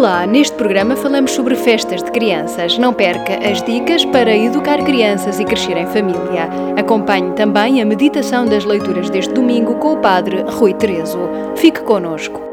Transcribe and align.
Olá, 0.00 0.26
neste 0.26 0.56
programa 0.56 0.96
falamos 0.96 1.30
sobre 1.32 1.54
festas 1.54 2.02
de 2.02 2.10
crianças. 2.10 2.78
Não 2.78 2.94
perca 2.94 3.34
as 3.46 3.62
dicas 3.62 4.02
para 4.06 4.34
educar 4.34 4.82
crianças 4.82 5.38
e 5.38 5.44
crescer 5.44 5.76
em 5.76 5.86
família. 5.88 6.48
Acompanhe 6.74 7.32
também 7.32 7.82
a 7.82 7.84
meditação 7.84 8.46
das 8.46 8.64
leituras 8.64 9.10
deste 9.10 9.34
domingo 9.34 9.74
com 9.74 9.92
o 9.92 10.00
Padre 10.00 10.40
Rui 10.40 10.72
Terezo. 10.72 11.18
Fique 11.54 11.82
conosco. 11.82 12.49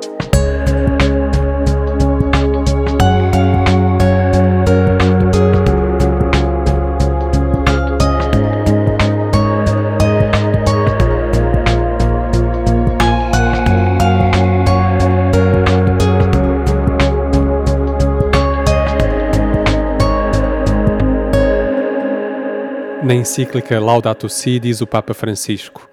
Na 23.07 23.14
encíclica 23.14 23.79
Laudato 23.79 24.28
Si 24.28 24.60
diz 24.60 24.82
o 24.82 24.86
Papa 24.86 25.14
Francisco: 25.14 25.89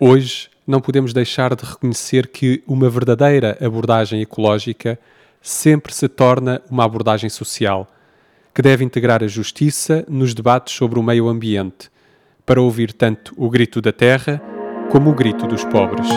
Hoje 0.00 0.48
não 0.66 0.80
podemos 0.80 1.12
deixar 1.12 1.54
de 1.54 1.64
reconhecer 1.64 2.26
que 2.26 2.64
uma 2.66 2.90
verdadeira 2.90 3.56
abordagem 3.64 4.20
ecológica 4.22 4.98
sempre 5.40 5.94
se 5.94 6.08
torna 6.08 6.60
uma 6.68 6.84
abordagem 6.84 7.30
social, 7.30 7.86
que 8.52 8.60
deve 8.60 8.84
integrar 8.84 9.22
a 9.22 9.28
justiça 9.28 10.04
nos 10.08 10.34
debates 10.34 10.74
sobre 10.74 10.98
o 10.98 11.02
meio 11.02 11.28
ambiente, 11.28 11.88
para 12.44 12.60
ouvir 12.60 12.92
tanto 12.92 13.32
o 13.36 13.48
grito 13.48 13.80
da 13.80 13.92
terra 13.92 14.42
como 14.90 15.10
o 15.10 15.14
grito 15.14 15.46
dos 15.46 15.64
pobres. 15.64 16.08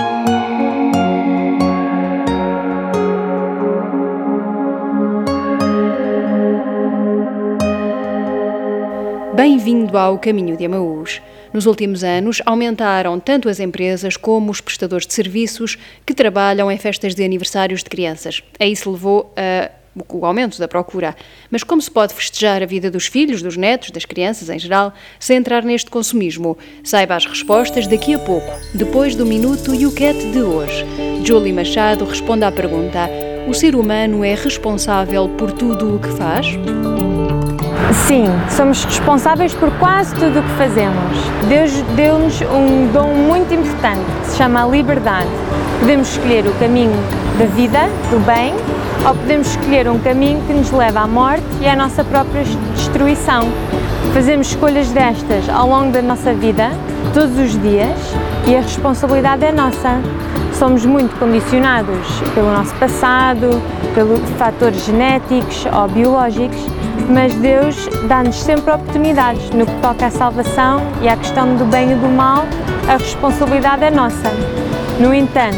Bem-vindo 9.41 9.97
ao 9.97 10.19
Caminho 10.19 10.55
de 10.55 10.65
Amaús. 10.65 11.19
Nos 11.51 11.65
últimos 11.65 12.03
anos, 12.03 12.43
aumentaram 12.45 13.19
tanto 13.19 13.49
as 13.49 13.59
empresas 13.59 14.15
como 14.15 14.51
os 14.51 14.61
prestadores 14.61 15.07
de 15.07 15.15
serviços 15.15 15.79
que 16.05 16.13
trabalham 16.13 16.71
em 16.71 16.77
festas 16.77 17.15
de 17.15 17.23
aniversários 17.23 17.83
de 17.83 17.89
crianças. 17.89 18.43
A 18.59 18.67
isso 18.67 18.91
levou 18.91 19.33
a 19.35 19.71
o 20.07 20.25
aumento 20.27 20.59
da 20.59 20.67
procura. 20.67 21.15
Mas 21.49 21.63
como 21.63 21.81
se 21.81 21.89
pode 21.89 22.13
festejar 22.13 22.61
a 22.61 22.67
vida 22.67 22.91
dos 22.91 23.07
filhos, 23.07 23.41
dos 23.41 23.57
netos, 23.57 23.89
das 23.89 24.05
crianças 24.05 24.47
em 24.47 24.59
geral, 24.59 24.93
sem 25.19 25.37
entrar 25.37 25.63
neste 25.63 25.89
consumismo? 25.89 26.55
Saiba 26.83 27.15
as 27.15 27.25
respostas 27.25 27.87
daqui 27.87 28.13
a 28.13 28.19
pouco, 28.19 28.47
depois 28.75 29.15
do 29.15 29.25
Minuto 29.25 29.73
e 29.73 29.87
o 29.87 29.91
Cat 29.91 30.17
de 30.31 30.43
hoje. 30.43 30.85
Julie 31.25 31.51
Machado 31.51 32.05
responde 32.05 32.43
à 32.43 32.51
pergunta: 32.51 33.09
O 33.49 33.55
ser 33.55 33.75
humano 33.75 34.23
é 34.23 34.35
responsável 34.35 35.27
por 35.29 35.51
tudo 35.51 35.95
o 35.95 35.99
que 35.99 36.09
faz? 36.09 36.45
Sim, 37.93 38.25
somos 38.49 38.85
responsáveis 38.85 39.53
por 39.53 39.69
quase 39.71 40.13
tudo 40.15 40.39
o 40.39 40.43
que 40.43 40.49
fazemos. 40.51 41.17
Deus 41.49 41.71
deu-nos 41.95 42.41
um 42.41 42.87
dom 42.91 43.13
muito 43.13 43.53
importante 43.53 43.99
que 44.21 44.27
se 44.27 44.37
chama 44.37 44.63
a 44.63 44.67
liberdade. 44.67 45.27
Podemos 45.79 46.09
escolher 46.09 46.45
o 46.45 46.53
caminho 46.53 46.95
da 47.37 47.45
vida, 47.45 47.79
do 48.09 48.19
bem, 48.25 48.53
ou 49.05 49.15
podemos 49.15 49.47
escolher 49.47 49.89
um 49.89 49.99
caminho 49.99 50.41
que 50.47 50.53
nos 50.53 50.71
leva 50.71 51.01
à 51.01 51.07
morte 51.07 51.43
e 51.59 51.67
à 51.67 51.75
nossa 51.75 52.03
própria 52.03 52.43
destruição. 52.75 53.49
Fazemos 54.13 54.47
escolhas 54.47 54.89
destas 54.89 55.49
ao 55.49 55.67
longo 55.67 55.91
da 55.91 56.01
nossa 56.01 56.33
vida, 56.33 56.69
todos 57.13 57.37
os 57.37 57.61
dias, 57.61 57.97
e 58.47 58.55
a 58.55 58.61
responsabilidade 58.61 59.43
é 59.43 59.51
nossa. 59.51 59.99
Somos 60.61 60.85
muito 60.85 61.17
condicionados 61.17 62.21
pelo 62.35 62.53
nosso 62.53 62.71
passado, 62.75 63.49
pelos 63.95 64.19
fatores 64.37 64.85
genéticos 64.85 65.65
ou 65.65 65.87
biológicos 65.87 66.67
mas 67.09 67.33
Deus 67.33 67.89
dá-nos 68.07 68.35
sempre 68.35 68.71
oportunidades 68.71 69.49
no 69.49 69.65
que 69.65 69.73
toca 69.81 70.05
à 70.05 70.11
salvação 70.11 70.83
e 71.01 71.09
à 71.09 71.17
questão 71.17 71.55
do 71.55 71.65
bem 71.65 71.93
e 71.93 71.95
do 71.95 72.07
mal, 72.07 72.45
a 72.87 72.97
responsabilidade 72.97 73.85
é 73.85 73.89
nossa. 73.89 74.29
No 74.99 75.11
entanto, 75.11 75.57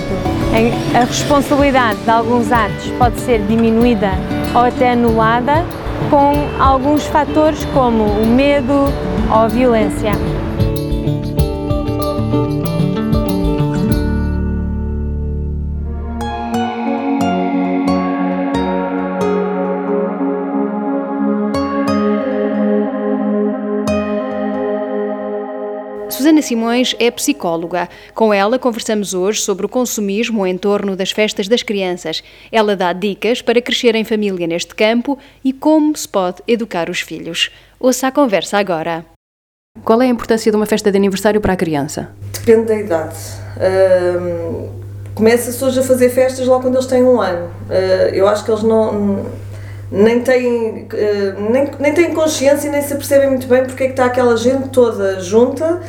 a 0.96 1.03
responsabilidade 1.03 2.00
de 2.00 2.09
alguns 2.09 2.50
atos 2.50 2.90
pode 2.97 3.19
ser 3.19 3.46
diminuída 3.46 4.12
ou 4.56 4.62
até 4.62 4.94
anulada 4.94 5.66
com 6.09 6.31
alguns 6.63 7.06
fatores 7.08 7.66
como 7.74 8.06
o 8.06 8.25
medo 8.25 8.86
ou 9.30 9.38
a 9.38 9.47
violência. 9.50 10.13
Susana 26.13 26.44
Simões 26.44 26.96
é 27.00 27.09
psicóloga. 27.09 27.90
Com 28.13 28.31
ela 28.31 28.59
conversamos 28.59 29.16
hoje 29.16 29.41
sobre 29.41 29.66
o 29.66 29.69
consumismo 29.69 30.46
em 30.46 30.56
torno 30.56 30.96
das 30.96 31.09
festas 31.09 31.47
das 31.47 31.63
crianças. 31.63 32.24
Ela 32.51 32.75
dá 32.75 32.94
dicas 32.94 33.41
para 33.41 33.59
crescer 33.59 33.96
em 33.96 34.03
família 34.03 34.46
neste 34.46 34.75
campo 34.75 35.18
e 35.44 35.51
como 35.51 35.97
se 35.97 36.07
pode 36.07 36.44
educar 36.47 36.88
os 36.88 37.00
filhos. 37.01 37.50
Ouça 37.79 38.07
a 38.07 38.12
conversa 38.12 38.59
agora. 38.59 39.03
Qual 39.84 40.00
é 40.03 40.06
a 40.06 40.09
importância 40.09 40.51
de 40.51 40.56
uma 40.56 40.68
festa 40.68 40.91
de 40.91 40.97
aniversário 40.97 41.41
para 41.41 41.53
a 41.53 41.57
criança? 41.57 42.12
Depende 42.31 42.68
da 42.68 42.75
idade. 42.75 43.18
Uh, 43.57 44.69
Começa-se 45.16 45.63
hoje 45.66 45.80
a 45.80 45.84
fazer 45.84 46.09
festas 46.09 46.45
logo 46.45 46.62
quando 46.62 46.75
eles 46.75 46.85
têm 46.85 47.03
um 47.03 47.19
ano. 47.19 47.47
Uh, 47.68 48.13
eu 48.13 48.28
acho 48.28 48.45
que 48.45 48.51
eles 48.51 48.62
não 48.62 49.25
nem 49.94 50.22
têm, 50.22 50.88
nem, 51.52 51.72
nem 51.80 51.94
têm 51.94 52.14
consciência 52.16 52.68
e 52.68 52.72
nem 52.72 52.81
se 52.81 52.96
percebem 52.96 53.30
muito 53.30 53.46
bem 53.48 53.64
porque 53.64 53.84
é 53.84 53.86
que 53.86 53.94
está 53.94 54.06
aquela 54.06 54.36
gente 54.36 54.70
toda 54.70 55.20
junta 55.20 55.80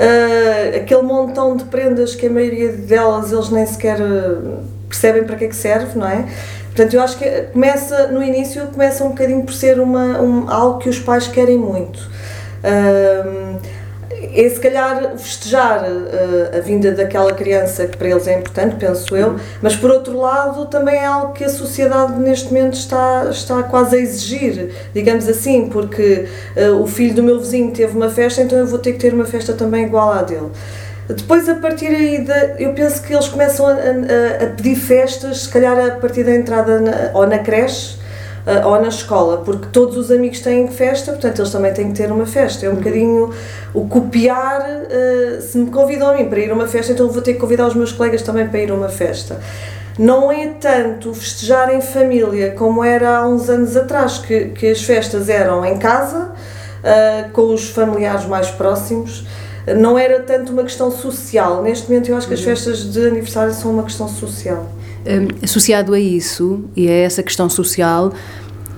uh, 0.00 0.76
aquele 0.76 1.02
montão 1.02 1.54
de 1.56 1.64
prendas 1.64 2.14
que 2.14 2.26
a 2.26 2.30
maioria 2.30 2.72
delas 2.72 3.32
eles 3.32 3.50
nem 3.50 3.66
sequer 3.66 4.00
ah, 4.00 4.60
percebem 4.88 5.24
para 5.24 5.36
que 5.36 5.44
é 5.44 5.48
que 5.48 5.56
serve, 5.56 5.98
não 5.98 6.08
é? 6.08 6.24
Portanto, 6.66 6.94
eu 6.94 7.02
acho 7.02 7.18
que 7.18 7.28
começa, 7.52 8.08
no 8.08 8.22
início, 8.22 8.66
começa 8.68 9.04
um 9.04 9.10
bocadinho 9.10 9.42
por 9.42 9.52
ser 9.52 9.78
uma, 9.78 10.20
um, 10.20 10.48
algo 10.48 10.78
que 10.78 10.88
os 10.88 10.98
pais 10.98 11.26
querem 11.26 11.58
muito. 11.58 12.08
É 14.22 14.48
se 14.48 14.60
calhar 14.60 15.16
festejar 15.16 15.82
uh, 15.82 16.56
a 16.56 16.60
vinda 16.60 16.92
daquela 16.92 17.32
criança 17.32 17.86
que 17.86 17.96
para 17.96 18.08
eles 18.08 18.26
é 18.26 18.38
importante, 18.38 18.76
penso 18.76 19.16
eu, 19.16 19.36
mas 19.62 19.74
por 19.74 19.90
outro 19.90 20.18
lado 20.18 20.66
também 20.66 20.96
é 20.96 21.06
algo 21.06 21.32
que 21.32 21.44
a 21.44 21.48
sociedade 21.48 22.18
neste 22.18 22.48
momento 22.48 22.74
está, 22.74 23.28
está 23.30 23.62
quase 23.62 23.96
a 23.96 23.98
exigir, 23.98 24.70
digamos 24.92 25.28
assim, 25.28 25.68
porque 25.68 26.26
uh, 26.56 26.82
o 26.82 26.86
filho 26.86 27.14
do 27.14 27.22
meu 27.22 27.40
vizinho 27.40 27.70
teve 27.72 27.96
uma 27.96 28.10
festa, 28.10 28.42
então 28.42 28.58
eu 28.58 28.66
vou 28.66 28.78
ter 28.78 28.92
que 28.92 28.98
ter 28.98 29.14
uma 29.14 29.24
festa 29.24 29.52
também 29.52 29.84
igual 29.84 30.12
à 30.12 30.22
dele. 30.22 30.50
Depois, 31.08 31.48
a 31.48 31.56
partir 31.56 31.88
aí, 31.88 32.24
eu 32.58 32.72
penso 32.72 33.02
que 33.02 33.12
eles 33.12 33.26
começam 33.26 33.66
a, 33.66 33.72
a, 33.72 34.44
a, 34.44 34.46
pedir 34.54 34.76
festas, 34.76 35.42
se 35.42 35.48
calhar 35.48 35.76
a 35.76 35.90
partir 35.96 36.22
da 36.22 36.34
entrada 36.34 36.78
na, 36.78 37.10
ou 37.14 37.26
na 37.26 37.38
creche, 37.38 37.98
uh, 38.46 38.68
ou 38.68 38.80
na 38.80 38.88
escola, 38.88 39.38
porque 39.38 39.66
todos 39.72 39.96
os 39.96 40.10
amigos 40.10 40.40
têm 40.40 40.68
festa, 40.68 41.12
portanto 41.12 41.38
eles 41.40 41.50
também 41.50 41.72
têm 41.72 41.92
que 41.92 41.94
ter 41.94 42.10
uma 42.10 42.26
festa. 42.26 42.66
É 42.66 42.70
um 42.70 42.76
bocadinho 42.76 43.30
o 43.74 43.86
copiar. 43.86 44.62
Uh, 44.62 45.40
se 45.40 45.58
me 45.58 45.70
convidam 45.70 46.08
a 46.08 46.14
mim 46.14 46.28
para 46.28 46.40
ir 46.40 46.50
a 46.50 46.54
uma 46.54 46.66
festa, 46.66 46.92
então 46.92 47.08
vou 47.08 47.22
ter 47.22 47.34
que 47.34 47.38
convidar 47.38 47.66
os 47.66 47.74
meus 47.74 47.92
colegas 47.92 48.22
também 48.22 48.48
para 48.48 48.60
ir 48.60 48.70
a 48.70 48.74
uma 48.74 48.88
festa. 48.88 49.40
Não 49.98 50.32
é 50.32 50.46
tanto 50.60 51.12
festejar 51.12 51.74
em 51.74 51.80
família 51.80 52.52
como 52.52 52.82
era 52.82 53.18
há 53.18 53.28
uns 53.28 53.50
anos 53.50 53.76
atrás, 53.76 54.18
que, 54.18 54.46
que 54.46 54.70
as 54.70 54.82
festas 54.82 55.28
eram 55.28 55.64
em 55.64 55.78
casa, 55.78 56.30
uh, 56.30 57.30
com 57.32 57.52
os 57.52 57.70
familiares 57.70 58.24
mais 58.26 58.50
próximos 58.50 59.26
não 59.76 59.98
era 59.98 60.20
tanto 60.20 60.52
uma 60.52 60.62
questão 60.62 60.90
social. 60.90 61.62
Neste 61.62 61.88
momento, 61.88 62.08
eu 62.08 62.16
acho 62.16 62.26
que 62.26 62.34
as 62.34 62.40
uhum. 62.40 62.46
festas 62.46 62.92
de 62.92 63.06
aniversário 63.06 63.52
são 63.52 63.70
uma 63.70 63.82
questão 63.82 64.08
social. 64.08 64.66
Um, 65.06 65.42
associado 65.42 65.94
a 65.94 66.00
isso 66.00 66.64
e 66.76 66.88
a 66.88 66.92
essa 66.92 67.22
questão 67.22 67.48
social, 67.48 68.12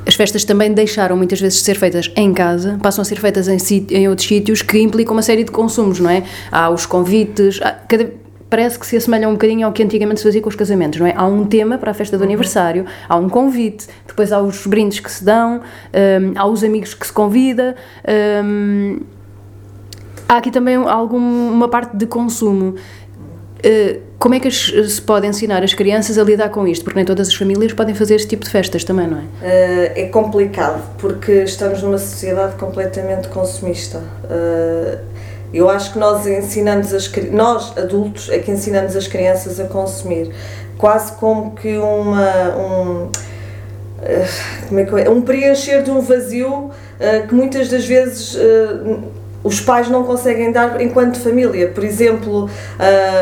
as 0.06 0.14
festas 0.14 0.44
também 0.44 0.72
deixaram 0.72 1.16
muitas 1.16 1.40
vezes 1.40 1.58
de 1.58 1.64
ser 1.64 1.74
feitas 1.76 2.10
em 2.16 2.32
casa, 2.32 2.78
passam 2.82 3.02
a 3.02 3.04
ser 3.04 3.18
feitas 3.18 3.48
em, 3.48 3.86
em 3.90 4.08
outros 4.08 4.26
sítios 4.26 4.62
que 4.62 4.78
implicam 4.78 5.14
uma 5.14 5.22
série 5.22 5.44
de 5.44 5.50
consumos, 5.50 6.00
não 6.00 6.10
é? 6.10 6.24
Há 6.50 6.70
os 6.70 6.86
convites, 6.86 7.60
há, 7.62 7.72
cada, 7.72 8.12
parece 8.52 8.78
que 8.78 8.86
se 8.86 8.96
assemelha 8.96 9.28
um 9.28 9.32
bocadinho 9.32 9.66
ao 9.66 9.72
que 9.72 9.82
antigamente 9.82 10.20
se 10.20 10.24
fazia 10.24 10.42
com 10.42 10.48
os 10.48 10.56
casamentos, 10.56 11.00
não 11.00 11.06
é? 11.06 11.14
Há 11.16 11.24
um 11.24 11.46
tema 11.46 11.78
para 11.78 11.92
a 11.92 11.94
festa 11.94 12.18
do 12.18 12.20
uhum. 12.20 12.28
aniversário, 12.28 12.84
há 13.08 13.16
um 13.16 13.28
convite, 13.28 13.86
depois 14.06 14.30
há 14.32 14.42
os 14.42 14.66
brindes 14.66 15.00
que 15.00 15.10
se 15.10 15.24
dão, 15.24 15.60
um, 15.60 16.32
há 16.36 16.46
os 16.46 16.62
amigos 16.62 16.94
que 16.94 17.06
se 17.06 17.12
convida. 17.12 17.76
Um, 18.44 19.00
há 20.28 20.36
aqui 20.36 20.50
também 20.50 20.76
alguma 20.76 21.68
parte 21.68 21.96
de 21.96 22.06
consumo. 22.06 22.74
Uh, 23.64 24.00
como 24.18 24.34
é 24.34 24.40
que 24.40 24.50
se 24.50 25.00
pode 25.02 25.26
ensinar 25.26 25.62
as 25.62 25.72
crianças 25.72 26.18
a 26.18 26.24
lidar 26.24 26.48
com 26.48 26.66
isto? 26.66 26.84
Porque 26.84 26.96
nem 26.96 27.04
todas 27.04 27.28
as 27.28 27.34
famílias 27.34 27.72
podem 27.72 27.94
fazer 27.94 28.16
este 28.16 28.28
tipo 28.28 28.44
de 28.44 28.50
festas 28.50 28.82
também, 28.82 29.06
não 29.06 29.18
é? 29.18 29.20
Uh, 29.20 29.92
é 29.96 30.08
complicado, 30.08 30.82
porque 30.98 31.32
estamos 31.44 31.82
numa 31.82 31.98
sociedade 31.98 32.56
completamente 32.56 33.28
consumista. 33.28 34.02
Eu 35.52 35.68
acho 35.68 35.92
que 35.92 35.98
nós 35.98 36.26
ensinamos 36.26 36.94
as 36.94 37.12
nós 37.30 37.76
adultos 37.76 38.30
é 38.30 38.38
que 38.38 38.50
ensinamos 38.50 38.96
as 38.96 39.06
crianças 39.06 39.60
a 39.60 39.64
consumir, 39.64 40.32
quase 40.78 41.12
como 41.12 41.54
que 41.54 41.76
uma 41.76 42.56
um, 42.56 43.10
como 44.68 44.80
é 44.80 44.84
que 44.84 45.00
é? 45.00 45.10
um 45.10 45.20
preencher 45.20 45.82
de 45.82 45.90
um 45.90 46.00
vazio 46.00 46.70
que 47.28 47.34
muitas 47.34 47.68
das 47.68 47.84
vezes 47.84 48.34
os 49.42 49.60
pais 49.60 49.88
não 49.88 50.04
conseguem 50.04 50.52
dar 50.52 50.80
enquanto 50.80 51.18
família. 51.18 51.68
Por 51.68 51.82
exemplo, 51.84 52.48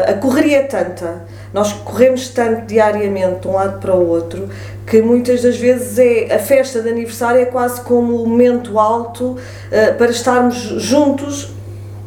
a 0.07 0.13
correria 0.15 0.59
é 0.59 0.63
tanta, 0.63 1.23
nós 1.53 1.73
corremos 1.73 2.29
tanto 2.29 2.67
diariamente 2.67 3.41
de 3.41 3.49
um 3.49 3.53
lado 3.53 3.81
para 3.81 3.95
o 3.95 4.07
outro 4.07 4.49
que 4.91 5.01
muitas 5.01 5.43
das 5.43 5.57
vezes 5.57 5.99
é 5.99 6.35
a 6.35 6.39
festa 6.41 6.83
de 6.83 6.89
aniversário 6.89 7.41
é 7.41 7.45
quase 7.45 7.81
como 7.83 8.23
o 8.23 8.29
momento 8.29 8.77
alto 8.77 9.37
uh, 9.37 9.95
para 9.97 10.11
estarmos 10.11 10.57
juntos, 10.57 11.53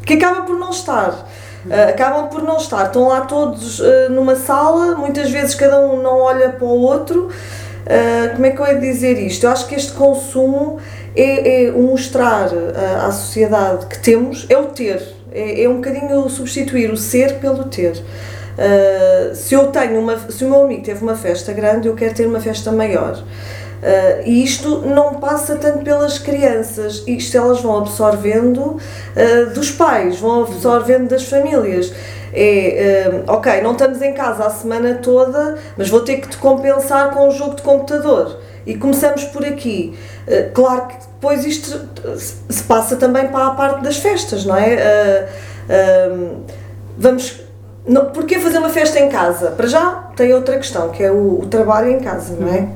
que 0.04 0.14
acaba 0.14 0.42
por 0.42 0.58
não 0.58 0.68
estar. 0.68 1.26
Uh, 1.64 1.88
acabam 1.88 2.28
por 2.28 2.42
não 2.42 2.58
estar. 2.58 2.84
Estão 2.84 3.08
lá 3.08 3.22
todos 3.22 3.80
uh, 3.80 4.10
numa 4.10 4.36
sala, 4.36 4.96
muitas 4.96 5.30
vezes 5.30 5.54
cada 5.54 5.80
um 5.80 6.02
não 6.02 6.20
olha 6.20 6.50
para 6.50 6.66
o 6.66 6.82
outro. 6.82 7.30
como 8.34 8.46
é 8.46 8.50
que 8.50 8.60
eu 8.60 8.66
ia 8.66 8.78
dizer 8.78 9.18
isto? 9.18 9.44
Eu 9.44 9.50
acho 9.50 9.66
que 9.66 9.74
este 9.74 9.92
consumo 9.92 10.78
é, 11.16 11.64
é 11.66 11.70
o 11.70 11.82
mostrar 11.82 12.50
à 13.06 13.10
sociedade 13.12 13.86
que 13.86 13.98
temos, 13.98 14.46
é 14.48 14.58
o 14.58 14.66
ter. 14.66 15.00
É, 15.32 15.64
é 15.64 15.68
um 15.68 15.76
bocadinho 15.76 16.28
substituir 16.28 16.90
o 16.90 16.96
ser 16.96 17.34
pelo 17.40 17.64
ter. 17.64 18.02
Uh, 18.54 19.34
se 19.34 19.52
eu 19.54 19.66
tenho 19.66 20.00
uma, 20.00 20.16
se 20.30 20.44
o 20.44 20.48
meu 20.48 20.62
amigo 20.62 20.84
teve 20.84 21.02
uma 21.02 21.16
festa 21.16 21.52
grande, 21.52 21.88
eu 21.88 21.94
quero 21.94 22.14
ter 22.14 22.26
uma 22.26 22.40
festa 22.40 22.70
maior. 22.70 23.18
Uh, 23.18 24.22
e 24.24 24.44
isto 24.44 24.78
não 24.86 25.14
passa 25.14 25.56
tanto 25.56 25.84
pelas 25.84 26.18
crianças, 26.18 27.02
isto 27.06 27.36
elas 27.36 27.60
vão 27.60 27.78
absorvendo 27.78 28.60
uh, 28.60 29.50
dos 29.52 29.72
pais, 29.72 30.18
vão 30.20 30.44
absorvendo 30.44 31.08
das 31.08 31.24
famílias. 31.24 31.92
É, 32.36 33.22
ok, 33.28 33.60
não 33.62 33.72
estamos 33.72 34.02
em 34.02 34.12
casa 34.12 34.44
a 34.44 34.50
semana 34.50 34.94
toda, 34.94 35.56
mas 35.76 35.88
vou 35.88 36.00
ter 36.00 36.16
que 36.16 36.28
te 36.28 36.36
compensar 36.36 37.12
com 37.12 37.28
um 37.28 37.30
jogo 37.30 37.54
de 37.54 37.62
computador. 37.62 38.40
E 38.66 38.76
começamos 38.76 39.24
por 39.24 39.44
aqui. 39.44 39.96
claro 40.54 40.88
que 40.88 40.94
depois 40.96 41.44
isto 41.44 41.80
se 42.16 42.62
passa 42.64 42.96
também 42.96 43.28
para 43.28 43.48
a 43.48 43.50
parte 43.50 43.82
das 43.82 43.98
festas, 43.98 44.44
não 44.44 44.56
é? 44.56 45.28
vamos 46.96 47.44
não, 47.86 48.06
porquê 48.06 48.38
fazer 48.38 48.58
uma 48.58 48.70
festa 48.70 48.98
em 48.98 49.10
casa? 49.10 49.50
Para 49.50 49.66
já 49.66 50.10
tem 50.16 50.32
outra 50.32 50.56
questão, 50.56 50.88
que 50.88 51.02
é 51.02 51.10
o, 51.10 51.40
o 51.40 51.46
trabalho 51.46 51.90
em 51.90 52.00
casa, 52.00 52.34
não 52.38 52.48
é? 52.48 52.68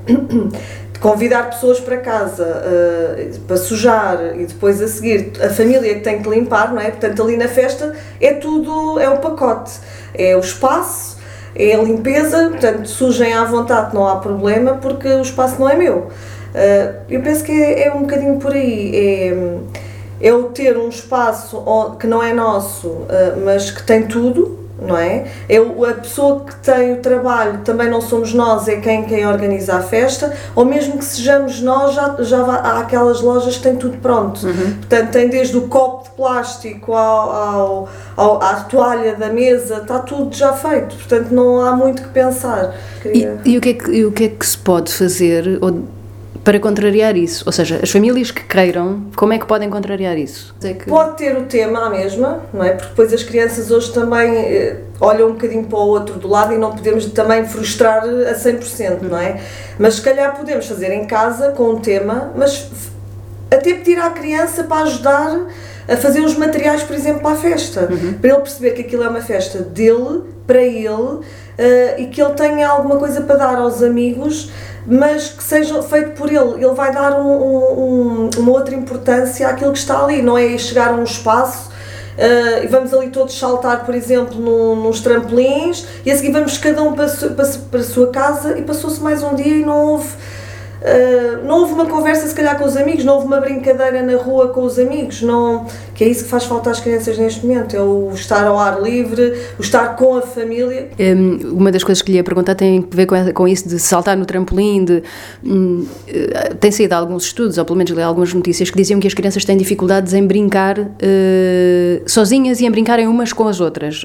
De 0.93 0.99
convidar 1.01 1.51
pessoas 1.51 1.81
para 1.81 1.97
casa 1.99 2.45
uh, 2.45 3.41
para 3.41 3.57
sujar 3.57 4.37
e 4.37 4.47
depois 4.47 4.83
a 4.83 4.89
seguir 4.89 5.33
a 5.41 5.49
família 5.49 5.95
que 5.95 6.01
tem 6.01 6.21
que 6.21 6.29
limpar, 6.29 6.75
não 6.75 6.83
é? 6.83 6.91
Portanto, 6.91 7.23
ali 7.23 7.37
na 7.37 7.49
festa 7.49 7.95
é 8.21 8.35
tudo, 8.35 8.99
é 8.99 9.09
o 9.09 9.19
pacote. 9.19 9.73
É 10.13 10.37
o 10.37 10.41
espaço, 10.41 11.18
é 11.55 11.75
a 11.75 11.83
limpeza, 11.83 12.49
portanto, 12.51 12.87
sujem 12.87 13.33
à 13.33 13.45
vontade, 13.45 13.95
não 13.95 14.07
há 14.07 14.17
problema, 14.17 14.75
porque 14.75 15.09
o 15.09 15.23
espaço 15.23 15.59
não 15.61 15.69
é 15.69 15.75
meu. 15.75 15.97
Uh, 15.99 16.95
eu 17.09 17.21
penso 17.21 17.45
que 17.45 17.53
é, 17.53 17.87
é, 17.87 17.95
um 17.95 18.01
bocadinho 18.01 18.39
por 18.39 18.53
aí. 18.53 18.93
É, 18.95 20.29
é 20.29 20.35
o 20.35 20.45
ter 20.45 20.77
um 20.77 20.89
espaço 20.89 21.65
que 22.01 22.07
não 22.07 22.23
é 22.23 22.33
nosso, 22.33 22.89
uh, 22.89 23.07
mas 23.45 23.71
que 23.71 23.83
tem 23.85 24.07
tudo, 24.07 24.59
não 24.81 24.97
é? 24.97 25.27
Eu, 25.49 25.85
a 25.85 25.95
pessoa 25.95 26.45
que 26.45 26.57
tem 26.57 26.93
o 26.93 26.97
trabalho 26.97 27.61
também 27.65 27.89
não 27.89 28.01
somos 28.01 28.33
nós, 28.33 28.69
é 28.69 28.77
quem, 28.77 29.05
quem 29.05 29.27
organiza 29.27 29.77
a 29.77 29.83
festa, 29.83 30.33
ou 30.55 30.65
mesmo 30.65 30.99
que 30.99 31.05
sejamos 31.05 31.61
nós, 31.61 31.95
já, 31.95 32.17
já 32.21 32.41
há 32.41 32.81
aquelas 32.81 33.21
lojas 33.21 33.57
que 33.57 33.63
têm 33.63 33.77
tudo 33.77 33.99
pronto. 33.99 34.47
Uhum. 34.47 34.77
Portanto, 34.79 35.11
tem 35.11 35.29
desde 35.29 35.57
o 35.57 35.63
copo 35.63 36.08
plástico 36.19 36.93
ao, 36.95 37.31
ao, 37.31 37.89
ao, 38.17 38.43
à 38.43 38.55
toalha 38.65 39.15
da 39.15 39.29
mesa, 39.29 39.77
está 39.77 40.01
tudo 40.01 40.35
já 40.35 40.53
feito. 40.53 40.97
Portanto, 40.97 41.31
não 41.31 41.61
há 41.61 41.77
muito 41.77 42.03
que 42.03 42.09
pensar. 42.09 42.75
Queria... 43.01 43.41
E, 43.45 43.53
e, 43.53 43.57
o 43.57 43.61
que 43.61 43.69
é 43.69 43.75
que, 43.75 44.05
o 44.05 44.13
que 44.13 44.25
é 44.25 44.29
que 44.29 44.45
se 44.45 44.59
pode 44.59 44.93
fazer? 44.93 45.59
Ou 45.63 45.85
para 46.43 46.59
contrariar 46.59 47.17
isso? 47.17 47.45
Ou 47.47 47.53
seja, 47.53 47.79
as 47.83 47.91
famílias 47.91 48.31
que 48.31 48.43
queiram, 48.43 49.03
como 49.15 49.33
é 49.33 49.39
que 49.39 49.47
podem 49.47 49.71
contrariar 49.71 50.19
isso? 50.19 50.55
É 50.65 50.73
que... 50.73 50.87
Pode 50.87 51.17
ter 51.17 51.37
o 51.37 51.45
tema 51.45 51.87
à 51.87 51.91
mesma, 51.91 52.43
não 52.53 52.65
é? 52.65 52.71
Porque 52.71 52.89
depois 52.89 53.13
as 53.13 53.23
crianças 53.23 53.71
hoje 53.71 53.93
também 53.93 54.35
eh, 54.35 54.81
olham 55.01 55.29
um 55.29 55.33
bocadinho 55.33 55.65
para 55.65 55.79
o 55.79 55.87
outro 55.87 56.19
do 56.19 56.27
lado 56.27 56.53
e 56.53 56.59
não 56.59 56.73
podemos 56.73 57.05
também 57.07 57.45
frustrar 57.45 58.03
a 58.03 58.35
100%, 58.35 59.03
não 59.03 59.19
é? 59.19 59.41
Mas 59.79 59.97
se 59.97 60.03
calhar 60.03 60.35
podemos 60.37 60.67
fazer 60.67 60.91
em 60.91 61.07
casa 61.07 61.51
com 61.51 61.71
um 61.71 61.81
tema, 61.81 62.33
mas 62.35 62.71
até 63.51 63.75
pedir 63.75 63.99
à 63.99 64.11
criança 64.11 64.65
para 64.65 64.85
ajudar 64.85 65.47
a 65.89 65.97
fazer 65.97 66.21
os 66.21 66.37
materiais, 66.37 66.83
por 66.83 66.95
exemplo, 66.95 67.23
para 67.23 67.33
a 67.33 67.37
festa, 67.37 67.89
uhum. 67.91 68.15
para 68.21 68.31
ele 68.31 68.41
perceber 68.41 68.71
que 68.73 68.83
aquilo 68.83 69.05
é 69.05 69.09
uma 69.09 69.23
festa 69.23 69.61
dele, 69.61 70.25
para 70.47 70.63
ele, 70.63 70.93
uh, 70.93 71.23
e 71.97 72.07
que 72.07 72.23
ele 72.23 72.35
tenha 72.35 72.69
alguma 72.69 72.97
coisa 72.97 73.23
para 73.23 73.37
dar 73.37 73.57
aos 73.57 73.83
amigos 73.83 74.51
mas 74.89 75.29
que 75.29 75.43
seja 75.43 75.83
feito 75.83 76.13
por 76.13 76.33
ele. 76.33 76.65
Ele 76.65 76.75
vai 76.75 76.91
dar 76.91 77.21
um, 77.21 77.29
um, 77.29 78.31
uma 78.39 78.53
outra 78.53 78.75
importância 78.75 79.47
àquilo 79.47 79.73
que 79.73 79.79
está 79.79 80.03
ali, 80.03 80.23
não 80.23 80.39
é 80.39 80.57
chegar 80.57 80.95
a 80.95 80.97
um 80.97 81.05
espaço 81.05 81.69
uh, 81.69 82.65
e 82.65 82.67
vamos 82.67 82.95
ali 82.95 83.11
todos 83.11 83.39
saltar, 83.39 83.85
por 83.85 83.95
exemplo, 83.95 84.41
no, 84.41 84.75
nos 84.77 85.01
trampolins 85.01 85.87
e 86.07 86.11
a 86.11 86.17
seguir 86.17 86.33
vamos 86.33 86.57
cada 86.57 86.83
um 86.83 86.95
para, 86.95 87.07
para, 87.07 87.49
para 87.71 87.81
a 87.81 87.85
sua 87.85 88.09
casa 88.09 88.59
e 88.59 88.63
passou-se 88.63 89.01
mais 89.01 89.23
um 89.23 89.35
dia 89.35 89.57
e 89.57 89.65
não 89.65 89.79
houve 89.93 90.09
Uh, 90.81 91.45
não 91.45 91.61
houve 91.61 91.73
uma 91.73 91.87
conversa 91.87 92.27
se 92.27 92.35
calhar 92.35 92.57
com 92.57 92.65
os 92.65 92.77
amigos, 92.77 93.05
não 93.05 93.15
houve 93.15 93.27
uma 93.27 93.41
brincadeira 93.41 94.03
na 94.03 94.17
rua 94.17 94.49
com 94.49 94.63
os 94.63 94.79
amigos, 94.79 95.23
não, 95.23 95.67
que 95.95 96.05
é 96.05 96.09
isso 96.09 96.25
que 96.25 96.31
faz 96.31 96.45
falta 96.45 96.71
às 96.71 96.79
crianças 96.79 97.19
neste 97.19 97.45
momento, 97.45 97.75
é 97.75 97.81
o 97.81 98.11
estar 98.15 98.47
ao 98.47 98.59
ar 98.59 98.81
livre, 98.81 99.35
o 99.59 99.63
estar 99.63 99.97
com 99.97 100.17
a 100.17 100.23
família. 100.23 100.89
Um, 100.99 101.57
uma 101.57 101.73
das 101.73 101.83
coisas 101.83 102.01
que 102.01 102.13
lhe 102.13 102.19
ia 102.19 102.25
perguntar 102.25 102.55
tem 102.55 102.87
a 102.91 102.97
ver 102.97 103.07
com, 103.07 103.33
com 103.33 103.49
isso 103.49 103.69
de 103.69 103.79
saltar 103.79 104.17
no 104.17 104.25
trampolim, 104.25 104.85
de, 104.85 105.03
um, 105.45 105.81
uh, 105.81 106.55
tem 106.61 106.71
saído 106.71 106.95
alguns 106.95 107.25
estudos, 107.25 107.59
ou 107.59 107.65
pelo 107.65 107.77
menos 107.77 107.91
li 107.91 108.03
algumas 108.03 108.33
notícias, 108.33 108.71
que 108.71 108.77
diziam 108.77 109.01
que 109.01 109.07
as 109.07 109.15
crianças 109.15 109.45
têm 109.45 109.57
dificuldades 109.57 110.15
em 110.15 110.25
brincar 110.25 110.79
uh, 110.79 110.87
sozinhas 112.07 112.61
e 112.61 112.67
em 112.67 112.71
brincarem 112.71 113.09
umas 113.09 113.33
com 113.33 113.49
as 113.49 113.61
outras 113.61 114.05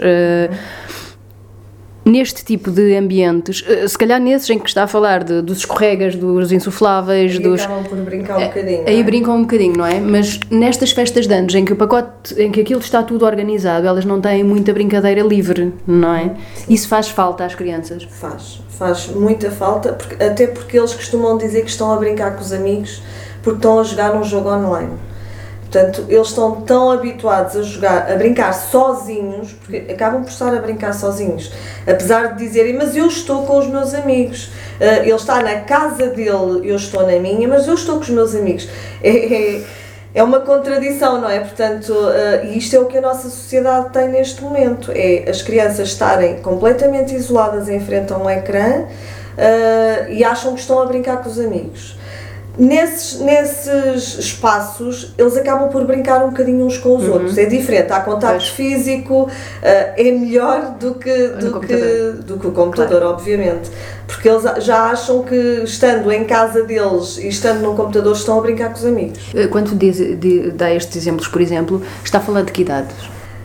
neste 2.05 2.43
tipo 2.43 2.69
de 2.69 2.95
ambientes, 2.95 3.63
eh, 3.67 3.87
se 3.87 3.97
calhar 3.97 4.19
nesses 4.19 4.49
em 4.49 4.59
que 4.59 4.67
está 4.67 4.83
a 4.83 4.87
falar 4.87 5.23
de, 5.23 5.41
dos 5.41 5.59
escorregas, 5.59 6.15
dos 6.15 6.51
insufláveis, 6.51 7.33
aí 7.33 7.39
dos. 7.39 7.61
acabam 7.61 7.83
por 7.83 7.97
brincar 7.99 8.37
um 8.37 8.41
é, 8.41 8.47
bocadinho. 8.47 8.83
Aí 8.85 8.99
é? 8.99 9.03
brincam 9.03 9.35
um 9.35 9.41
bocadinho, 9.41 9.77
não 9.77 9.85
é? 9.85 9.99
Mas 9.99 10.39
nestas 10.49 10.91
festas 10.91 11.27
de 11.27 11.33
anos 11.33 11.55
em 11.55 11.63
que 11.63 11.73
o 11.73 11.75
pacote, 11.75 12.33
em 12.41 12.51
que 12.51 12.61
aquilo 12.61 12.79
está 12.79 13.03
tudo 13.03 13.25
organizado, 13.25 13.87
elas 13.87 14.05
não 14.05 14.19
têm 14.19 14.43
muita 14.43 14.73
brincadeira 14.73 15.21
livre, 15.21 15.73
não 15.87 16.13
é? 16.13 16.35
Sim. 16.55 16.73
Isso 16.73 16.87
faz 16.87 17.09
falta 17.09 17.45
às 17.45 17.55
crianças? 17.55 18.03
Faz, 18.03 18.61
faz 18.69 19.07
muita 19.07 19.49
falta, 19.51 19.93
porque, 19.93 20.21
até 20.23 20.47
porque 20.47 20.77
eles 20.77 20.93
costumam 20.93 21.37
dizer 21.37 21.61
que 21.61 21.69
estão 21.69 21.91
a 21.91 21.97
brincar 21.97 22.35
com 22.35 22.41
os 22.41 22.51
amigos 22.51 23.01
porque 23.41 23.57
estão 23.57 23.79
a 23.79 23.83
jogar 23.83 24.15
num 24.15 24.23
jogo 24.23 24.49
online. 24.49 24.93
Portanto, 25.73 26.05
eles 26.07 26.27
estão 26.27 26.61
tão 26.61 26.91
habituados 26.91 27.55
a 27.55 27.63
jogar, 27.63 28.11
a 28.11 28.15
brincar 28.15 28.53
sozinhos, 28.53 29.53
porque 29.53 29.91
acabam 29.91 30.21
por 30.21 30.29
estar 30.29 30.55
a 30.55 30.61
brincar 30.61 30.93
sozinhos, 30.93 31.51
apesar 31.87 32.35
de 32.35 32.45
dizerem, 32.45 32.73
mas 32.73 32.95
eu 32.95 33.07
estou 33.07 33.43
com 33.47 33.57
os 33.57 33.65
meus 33.65 33.91
amigos. 33.95 34.51
Uh, 34.79 35.01
ele 35.01 35.13
está 35.13 35.41
na 35.41 35.61
casa 35.61 36.09
dele, 36.09 36.61
eu 36.63 36.75
estou 36.75 37.01
na 37.07 37.17
minha, 37.17 37.47
mas 37.47 37.67
eu 37.67 37.73
estou 37.73 37.95
com 37.95 38.01
os 38.01 38.09
meus 38.11 38.35
amigos. 38.35 38.69
É, 39.01 39.09
é, 39.09 39.61
é 40.13 40.21
uma 40.21 40.41
contradição, 40.41 41.19
não 41.19 41.27
é? 41.27 41.39
Portanto, 41.39 41.91
uh, 41.91 42.45
isto 42.55 42.75
é 42.75 42.79
o 42.79 42.85
que 42.85 42.99
a 42.99 43.01
nossa 43.01 43.27
sociedade 43.27 43.89
tem 43.89 44.09
neste 44.09 44.43
momento: 44.43 44.91
é 44.93 45.27
as 45.27 45.41
crianças 45.41 45.87
estarem 45.87 46.39
completamente 46.43 47.15
isoladas 47.15 47.67
em 47.67 47.79
frente 47.79 48.13
a 48.13 48.17
um 48.19 48.29
ecrã 48.29 48.83
uh, 48.83 50.11
e 50.11 50.23
acham 50.23 50.53
que 50.53 50.59
estão 50.59 50.79
a 50.79 50.85
brincar 50.85 51.23
com 51.23 51.29
os 51.29 51.39
amigos 51.39 52.02
nesses, 52.57 53.19
nesses 53.19 54.19
espaços 54.19 55.13
eles 55.17 55.35
acabam 55.35 55.69
por 55.69 55.85
brincar 55.85 56.23
um 56.23 56.29
bocadinho 56.29 56.65
uns 56.65 56.77
com 56.77 56.95
os 56.95 57.03
uhum. 57.03 57.13
outros. 57.13 57.37
É 57.37 57.45
diferente, 57.45 57.91
há 57.91 57.99
contacto 57.99 58.37
pois. 58.37 58.49
físico, 58.49 59.23
uh, 59.23 59.29
é 59.61 60.11
melhor 60.11 60.75
do 60.79 60.95
que, 60.95 61.27
do, 61.29 61.59
que, 61.59 61.75
do 62.25 62.37
que 62.37 62.47
o 62.47 62.51
computador, 62.51 63.01
claro. 63.01 63.15
obviamente. 63.15 63.69
Porque 64.07 64.29
eles 64.29 64.43
já 64.63 64.91
acham 64.91 65.23
que 65.23 65.63
estando 65.63 66.11
em 66.11 66.25
casa 66.25 66.63
deles 66.63 67.17
e 67.17 67.27
estando 67.27 67.61
num 67.61 67.75
computador 67.75 68.13
estão 68.13 68.37
a 68.37 68.41
brincar 68.41 68.69
com 68.69 68.75
os 68.75 68.85
amigos. 68.85 69.19
Eh, 69.33 69.47
quando 69.47 69.75
diz, 69.75 69.97
dá 70.53 70.71
estes 70.73 70.95
exemplos, 70.95 71.27
por 71.27 71.41
exemplo, 71.41 71.81
está 72.03 72.19
a 72.19 72.21
falar 72.21 72.43
de 72.43 72.51
que 72.51 72.61
idades? 72.61 72.95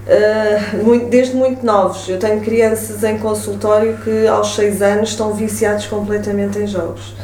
Uh, 0.08 0.84
muito, 0.84 1.06
desde 1.06 1.36
muito 1.36 1.64
novos. 1.64 2.08
Eu 2.08 2.18
tenho 2.18 2.40
crianças 2.40 3.04
em 3.04 3.18
consultório 3.18 3.98
que 3.98 4.26
aos 4.26 4.54
6 4.54 4.82
anos 4.82 5.10
estão 5.10 5.32
viciados 5.32 5.86
completamente 5.86 6.58
em 6.58 6.66
jogos. 6.66 7.14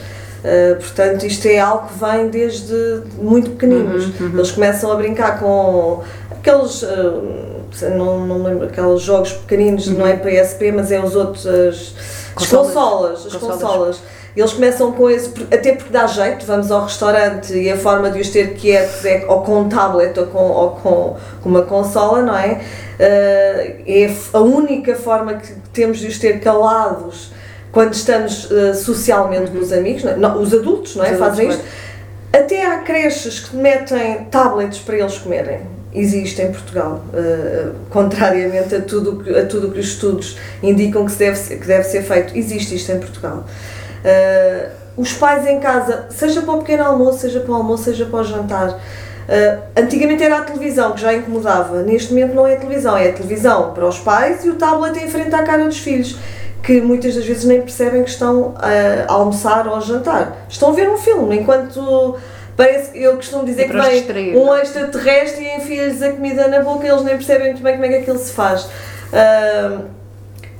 Uh, 0.45 0.77
portanto, 0.77 1.25
isto 1.25 1.49
é 1.49 1.59
algo 1.59 1.89
que 1.89 1.99
vem 1.99 2.29
desde 2.29 3.03
muito 3.17 3.53
pequeninos. 3.53 4.05
Uhum, 4.21 4.27
uhum. 4.27 4.35
Eles 4.35 4.51
começam 4.51 4.93
a 4.93 4.95
brincar 4.97 5.41
com 5.41 6.03
aqueles, 6.31 6.83
uh, 6.83 7.23
não, 7.97 8.27
não 8.27 8.43
lembro, 8.43 8.67
aqueles 8.67 9.01
jogos 9.01 9.33
pequeninos, 9.33 9.87
uhum. 9.87 9.95
não 9.95 10.07
é 10.07 10.17
PSP, 10.17 10.71
mas 10.71 10.93
é 10.93 11.03
os 11.03 11.17
outros, 11.17 11.47
as, 11.47 11.95
as 12.37 12.47
consolas, 12.47 13.27
as 13.27 13.33
consolas. 13.33 13.63
consolas. 13.63 14.01
Eles 14.37 14.53
começam 14.53 14.93
com 14.93 15.09
esse, 15.09 15.31
até 15.45 15.73
porque 15.73 15.91
dá 15.91 16.09
jeito, 16.09 16.45
vamos 16.45 16.71
ao 16.71 16.83
restaurante 16.83 17.57
e 17.57 17.71
a 17.71 17.77
forma 17.79 18.11
de 18.11 18.21
os 18.21 18.29
ter 18.29 18.55
quietos 18.55 19.05
é 19.05 19.25
ou 19.29 19.43
com 19.43 19.61
um 19.61 19.69
tablet 19.69 20.19
ou 20.19 20.27
com, 20.27 20.43
ou 20.43 20.71
com, 20.73 21.17
com 21.41 21.49
uma 21.49 21.63
consola, 21.63 22.21
não 22.21 22.37
é? 22.37 22.61
Uh, 22.99 23.83
é 23.87 24.15
a 24.33 24.41
única 24.41 24.95
forma 24.97 25.35
que 25.35 25.55
temos 25.73 26.01
de 26.01 26.09
os 26.09 26.19
ter 26.19 26.41
calados 26.41 27.33
quando 27.75 27.93
estamos 27.93 28.49
uh, 28.51 28.73
socialmente 28.73 29.51
com 29.51 29.59
os 29.59 29.73
amigos, 29.73 30.05
não, 30.17 30.41
os 30.41 30.55
adultos, 30.55 30.95
não 30.95 31.05
é? 31.05 31.13
Os 31.13 31.19
Fazem 31.19 31.49
isto. 31.49 31.65
Até 32.33 32.65
há 32.65 32.79
creches 32.79 33.41
que 33.41 33.57
metem 33.57 34.25
tablets 34.31 34.79
para 34.79 34.97
eles 34.97 35.19
comerem. 35.19 35.61
Existe 35.93 36.41
em 36.41 36.51
Portugal, 36.51 37.05
uh, 37.13 37.75
contrariamente 37.91 38.75
a 38.77 38.81
tudo 38.81 39.25
a 39.39 39.45
tudo 39.47 39.71
que 39.71 39.81
os 39.81 39.87
estudos 39.87 40.39
indicam 40.63 41.05
que, 41.05 41.13
se 41.13 41.19
deve, 41.19 41.37
ser, 41.37 41.59
que 41.59 41.67
deve 41.67 41.85
ser 41.85 42.03
feito. 42.03 42.37
Existe 42.37 42.77
isto 42.77 42.91
em 42.93 42.99
Portugal. 42.99 43.45
Uh, 44.05 44.71
os 44.97 45.13
pais 45.13 45.45
em 45.47 45.59
casa, 45.59 46.07
seja 46.11 46.43
para 46.43 46.55
o 46.55 46.59
pequeno 46.59 46.85
almoço, 46.85 47.19
seja 47.19 47.41
para 47.41 47.51
o 47.51 47.55
almoço, 47.57 47.85
seja 47.85 48.07
para 48.07 48.21
o 48.21 48.25
jantar, 48.25 48.71
uh, 48.71 49.63
antigamente 49.77 50.23
era 50.23 50.39
a 50.39 50.43
televisão 50.43 50.93
que 50.93 51.01
já 51.01 51.13
incomodava, 51.13 51.83
neste 51.83 52.13
momento 52.13 52.35
não 52.35 52.47
é 52.47 52.55
a 52.55 52.57
televisão, 52.57 52.97
é 52.97 53.09
a 53.09 53.13
televisão 53.13 53.73
para 53.73 53.87
os 53.87 53.99
pais 53.99 54.45
e 54.45 54.51
o 54.51 54.55
tablet 54.55 54.97
em 55.03 55.09
frente 55.09 55.35
à 55.35 55.43
cara 55.43 55.65
dos 55.65 55.79
filhos 55.79 56.17
que 56.65 56.81
muitas 56.81 57.15
das 57.15 57.27
vezes 57.27 57.45
nem 57.45 57.61
percebem 57.61 58.03
que 58.03 58.11
estão 58.11 58.55
a, 58.57 59.13
almoçar 59.13 59.69
ou 59.69 59.77
a 59.77 59.81
jantar. 59.81 60.47
Estão 60.49 60.71
a 60.71 60.73
ver 60.73 60.89
um 60.89 60.97
filme, 60.97 61.37
enquanto 61.37 62.17
parece, 62.57 62.99
eu 62.99 63.17
costumo 63.17 63.45
dizer 63.45 63.69
que 63.69 63.77
vem 64.13 64.37
um 64.37 64.55
extraterrestre 64.55 65.45
e 65.45 65.57
enfia-lhes 65.57 66.03
a 66.03 66.13
comida 66.13 66.49
na 66.49 66.61
boca 66.61 66.87
e 66.87 66.89
eles 66.89 67.03
nem 67.03 67.17
percebem 67.17 67.49
muito 67.49 67.63
bem 67.63 67.75
como 67.75 67.85
é 67.85 67.89
que 67.89 67.95
aquilo 67.97 68.19
se 68.19 68.33
faz. 68.33 68.65
Uh, 68.65 69.85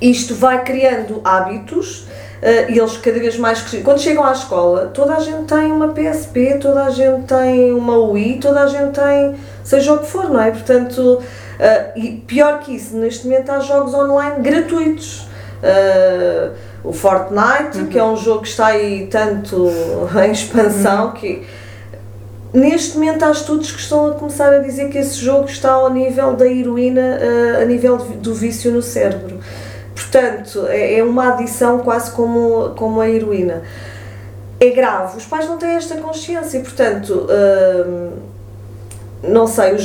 isto 0.01 0.35
vai 0.35 0.63
criando 0.63 1.23
hábitos 1.25 2.01
uh, 2.01 2.71
e 2.71 2.79
eles 2.79 2.97
cada 2.99 3.19
vez 3.19 3.39
mais 3.39 3.63
quando 3.83 4.01
chegam 4.01 4.25
à 4.25 4.33
escola 4.33 4.91
toda 4.93 5.15
a 5.15 5.21
gente 5.21 5.45
tem 5.45 5.73
uma 5.73 5.89
PSP 5.89 6.59
toda 6.61 6.85
a 6.85 6.91
gente 6.91 7.25
tem 7.27 7.73
uma 7.73 7.97
Wii 7.97 8.39
toda 8.39 8.63
a 8.63 8.67
gente 8.67 8.93
tem 8.93 9.35
seja 9.65 9.95
o 9.95 9.99
que 9.99 10.07
for 10.07 10.29
não 10.29 10.41
é 10.41 10.51
portanto 10.51 11.01
uh, 11.01 11.99
e 11.99 12.23
pior 12.27 12.61
que 12.61 12.77
isso 12.77 12.97
neste 12.97 13.27
momento 13.27 13.51
há 13.51 13.61
jogos 13.61 13.95
online 13.95 14.41
gratuitos 14.41 15.27
uh, 15.65 16.53
o 16.85 16.93
Fortnite, 16.93 17.79
uhum. 17.79 17.87
que 17.87 17.99
é 17.99 18.05
um 18.05 18.17
jogo 18.17 18.43
que 18.43 18.49
está 18.49 18.67
aí 18.67 19.07
tanto 19.11 19.71
em 20.25 20.31
expansão 20.31 21.07
uhum. 21.07 21.13
que 21.13 21.47
neste 22.53 22.97
momento 22.97 23.25
há 23.25 23.31
estudos 23.31 23.73
que 23.73 23.81
estão 23.81 24.11
a 24.11 24.15
começar 24.15 24.53
a 24.53 24.59
dizer 24.59 24.89
que 24.91 24.99
esse 24.99 25.17
jogo 25.17 25.47
está 25.47 25.73
ao 25.73 25.91
nível 25.91 26.35
da 26.35 26.47
heroína, 26.47 27.19
uh, 27.19 27.63
a 27.63 27.65
nível 27.65 27.97
do 27.97 28.35
vício 28.35 28.71
no 28.71 28.83
cérebro. 28.83 29.41
Portanto, 29.95 30.67
é, 30.69 30.99
é 30.99 31.05
uma 31.05 31.35
adição 31.35 31.79
quase 31.79 32.11
como, 32.11 32.71
como 32.77 33.01
a 33.01 33.09
heroína. 33.09 33.63
É 34.61 34.71
grave, 34.71 35.17
os 35.17 35.25
pais 35.25 35.49
não 35.49 35.59
têm 35.59 35.71
esta 35.71 35.97
consciência, 35.97 36.61
portanto. 36.61 37.27
Uh, 37.29 38.34
não 39.29 39.47
sei, 39.47 39.77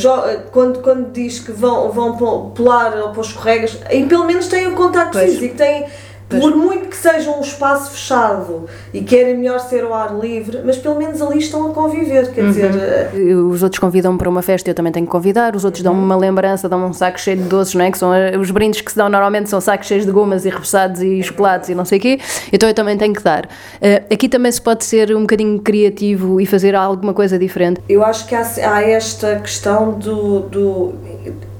quando, 0.51 0.81
quando 0.81 1.11
diz 1.11 1.39
que 1.39 1.51
vão, 1.51 1.91
vão 1.91 2.51
pular 2.51 2.97
ou 2.97 3.11
pôr 3.11 3.25
escorregas, 3.25 3.77
e 3.91 4.03
pelo 4.05 4.25
menos 4.25 4.47
têm 4.47 4.67
o 4.67 4.75
contacto 4.75 5.17
pois. 5.17 5.33
físico, 5.33 5.55
têm 5.55 5.85
por 6.29 6.55
muito 6.55 6.87
que 6.87 6.95
seja 6.95 7.31
um 7.31 7.41
espaço 7.41 7.91
fechado 7.91 8.65
e 8.93 9.01
querem 9.01 9.37
melhor 9.37 9.59
ser 9.59 9.83
ao 9.83 9.93
ar 9.93 10.17
livre, 10.17 10.61
mas 10.63 10.77
pelo 10.77 10.95
menos 10.95 11.21
ali 11.21 11.39
estão 11.39 11.69
a 11.69 11.73
conviver, 11.73 12.31
quer 12.31 12.43
uhum. 12.43 12.47
dizer... 12.51 12.71
Eh, 12.75 13.33
os 13.33 13.63
outros 13.63 13.79
convidam-me 13.79 14.17
para 14.17 14.29
uma 14.29 14.41
festa, 14.41 14.69
eu 14.69 14.75
também 14.75 14.91
tenho 14.91 15.05
que 15.05 15.11
convidar, 15.11 15.55
os 15.55 15.65
outros 15.65 15.83
dão-me 15.83 16.01
uma 16.01 16.15
lembrança, 16.15 16.69
dão-me 16.69 16.85
um 16.85 16.93
saco 16.93 17.19
cheio 17.19 17.37
de 17.37 17.43
doces, 17.43 17.73
não 17.73 17.83
é? 17.83 17.91
Que 17.91 17.97
são 17.97 18.13
eh, 18.13 18.37
os 18.37 18.51
brindes 18.51 18.81
que 18.81 18.91
se 18.91 18.97
dão 18.97 19.09
normalmente 19.09 19.49
são 19.49 19.59
sacos 19.59 19.87
cheios 19.87 20.05
de 20.05 20.11
gomas 20.11 20.45
e 20.45 20.49
repousados 20.49 21.01
e 21.01 21.23
chocolates 21.23 21.69
e 21.69 21.75
não 21.75 21.85
sei 21.85 21.97
o 21.97 22.01
quê, 22.01 22.19
então 22.53 22.69
eu 22.69 22.75
também 22.75 22.95
tenho 22.95 23.13
que 23.13 23.23
dar. 23.23 23.45
Uh, 23.45 24.13
aqui 24.13 24.29
também 24.29 24.51
se 24.51 24.61
pode 24.61 24.83
ser 24.83 25.15
um 25.15 25.21
bocadinho 25.21 25.59
criativo 25.59 26.39
e 26.39 26.45
fazer 26.45 26.75
alguma 26.75 27.13
coisa 27.13 27.39
diferente. 27.39 27.81
Eu 27.89 28.03
acho 28.03 28.27
que 28.27 28.35
há, 28.35 28.45
há 28.63 28.81
esta 28.81 29.39
questão 29.39 29.93
do, 29.93 30.41
do 30.41 30.93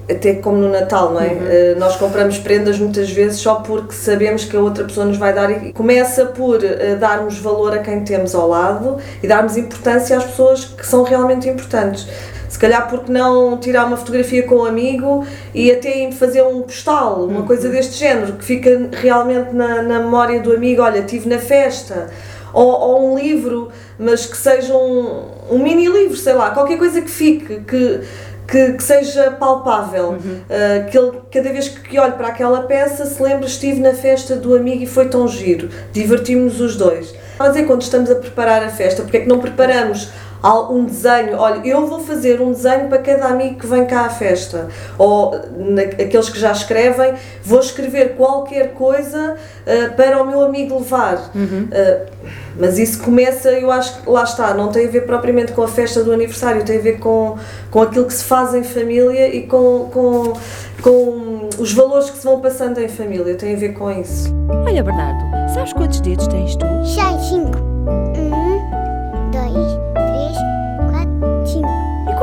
até 0.10 0.36
como 0.36 0.58
no 0.58 0.70
Natal, 0.70 1.14
não 1.14 1.22
é? 1.22 1.28
Uhum. 1.28 1.76
Uh, 1.76 1.80
nós 1.80 1.96
compramos 1.96 2.38
prendas 2.40 2.80
muitas 2.80 3.10
vezes 3.12 3.40
só 3.40 3.56
porque 3.56 3.94
sabemos 3.94 4.44
que 4.46 4.56
a 4.58 4.60
outra 4.60 4.84
pessoa 4.84 5.06
nos 5.06 5.18
vai 5.18 5.34
dar 5.34 5.52
e 5.52 5.72
começa 5.72 6.26
por 6.26 6.58
uh, 6.58 6.98
darmos 7.00 7.38
valor 7.38 7.74
a 7.74 7.80
quem 7.80 8.04
temos 8.04 8.34
ao 8.34 8.48
lado 8.48 8.98
e 9.22 9.28
darmos 9.28 9.56
importância 9.58 10.18
às 10.18 10.24
pessoas 10.24 10.66
que 10.66 10.86
são 10.86 11.04
realmente 11.04 11.48
importantes. 11.48 12.08
Se 12.50 12.58
calhar 12.58 12.90
porque 12.90 13.12
não 13.12 13.58
tirar 13.58 13.86
uma 13.86 13.96
fotografia 13.96 14.42
com 14.42 14.56
um 14.56 14.66
amigo 14.66 15.26
e 15.54 15.72
até 15.72 16.12
fazer 16.12 16.42
um 16.42 16.64
postal, 16.64 17.26
uma 17.26 17.42
uhum. 17.42 17.46
coisa 17.46 17.70
deste 17.70 17.96
género, 17.96 18.34
que 18.34 18.44
fica 18.44 18.90
realmente 18.92 19.54
na, 19.54 19.84
na 19.84 20.00
memória 20.00 20.40
do 20.40 20.52
amigo, 20.52 20.82
olha, 20.82 21.00
estive 21.00 21.30
na 21.30 21.38
festa. 21.38 22.10
Ou, 22.52 22.68
ou, 22.68 23.12
um 23.12 23.20
livro, 23.20 23.70
mas 24.00 24.26
que 24.26 24.36
seja 24.36 24.74
um, 24.74 25.26
um 25.52 25.60
mini 25.60 25.86
livro, 25.86 26.18
sei 26.18 26.34
lá, 26.34 26.50
qualquer 26.50 26.80
coisa 26.80 27.00
que 27.00 27.12
fique, 27.12 27.60
que 27.60 28.02
que, 28.50 28.74
que 28.74 28.84
seja 28.84 29.32
palpável, 29.32 30.10
uhum. 30.10 30.18
uh, 30.18 30.90
que 30.90 30.98
ele, 30.98 31.12
cada 31.32 31.50
vez 31.52 31.70
que, 31.70 32.00
olhe 32.00 32.14
para 32.14 32.30
aquela 32.30 32.64
peça, 32.64 33.06
se 33.06 33.22
lembre, 33.22 33.46
estive 33.46 33.80
na 33.80 33.94
festa 33.94 34.36
do 34.36 34.56
amigo 34.56 34.84
e 34.84 34.88
foi 34.88 35.08
tão 35.08 35.28
giro, 35.28 35.70
divertimos-nos 35.92 36.60
os 36.60 36.76
dois. 36.76 37.14
Mas 37.38 37.56
é 37.56 37.64
quando 37.64 37.84
estamos 37.84 38.10
a 38.10 38.16
preparar 38.16 38.64
a 38.64 38.70
festa, 38.70 39.04
porque 39.04 39.18
é 39.18 39.20
que 39.22 39.28
não 39.28 39.40
preparamos 39.40 40.10
um 40.44 40.86
desenho, 40.86 41.38
olha, 41.38 41.68
eu 41.68 41.86
vou 41.88 42.00
fazer 42.00 42.40
um 42.42 42.52
desenho 42.52 42.88
para 42.88 43.00
cada 43.00 43.28
amigo 43.28 43.60
que 43.60 43.68
vem 43.68 43.86
cá 43.86 44.02
à 44.02 44.10
festa, 44.10 44.70
ou 44.98 45.32
na, 45.58 45.82
aqueles 45.82 46.30
que 46.30 46.40
já 46.40 46.52
escrevem, 46.52 47.14
vou 47.44 47.60
escrever 47.60 48.16
qualquer 48.16 48.74
coisa 48.74 49.36
uh, 49.36 49.96
para 49.96 50.22
o 50.22 50.26
meu 50.26 50.42
amigo 50.42 50.80
levar. 50.80 51.32
Uhum. 51.36 51.68
Uh, 51.72 52.20
mas 52.58 52.78
isso 52.78 53.02
começa, 53.02 53.52
eu 53.52 53.72
acho 53.72 54.02
que 54.02 54.10
lá 54.10 54.24
está, 54.24 54.54
não 54.54 54.70
tem 54.70 54.88
a 54.88 54.90
ver 54.90 55.06
propriamente 55.06 55.52
com 55.54 55.62
a 55.62 55.68
festa 55.68 56.04
do 56.04 56.12
aniversário, 56.12 56.64
tem 56.64 56.78
a 56.78 56.82
ver 56.82 57.00
com, 57.00 57.38
com 57.72 57.82
aquilo 57.82 58.06
que 58.06 58.14
se 58.14 58.24
faz 58.24 58.54
em 58.54 58.64
família 58.64 59.34
e 59.34 59.44
com, 59.44 59.90
com, 59.92 60.34
com 60.82 61.50
os 61.58 61.74
valores 61.74 62.10
que 62.10 62.18
se 62.18 62.24
vão 62.24 62.40
passando 62.40 62.80
em 62.80 62.88
família, 62.88 63.36
tem 63.36 63.56
a 63.56 63.58
ver 63.58 63.74
com 63.74 63.90
isso. 63.92 64.34
Olha, 64.66 64.84
Bernardo, 64.84 65.54
sabes 65.54 65.74
quantos 65.74 66.02
dedos 66.02 66.28
tens 66.28 66.56
tu? 66.56 66.66
Sei, 66.86 67.20
cinco. 67.20 68.39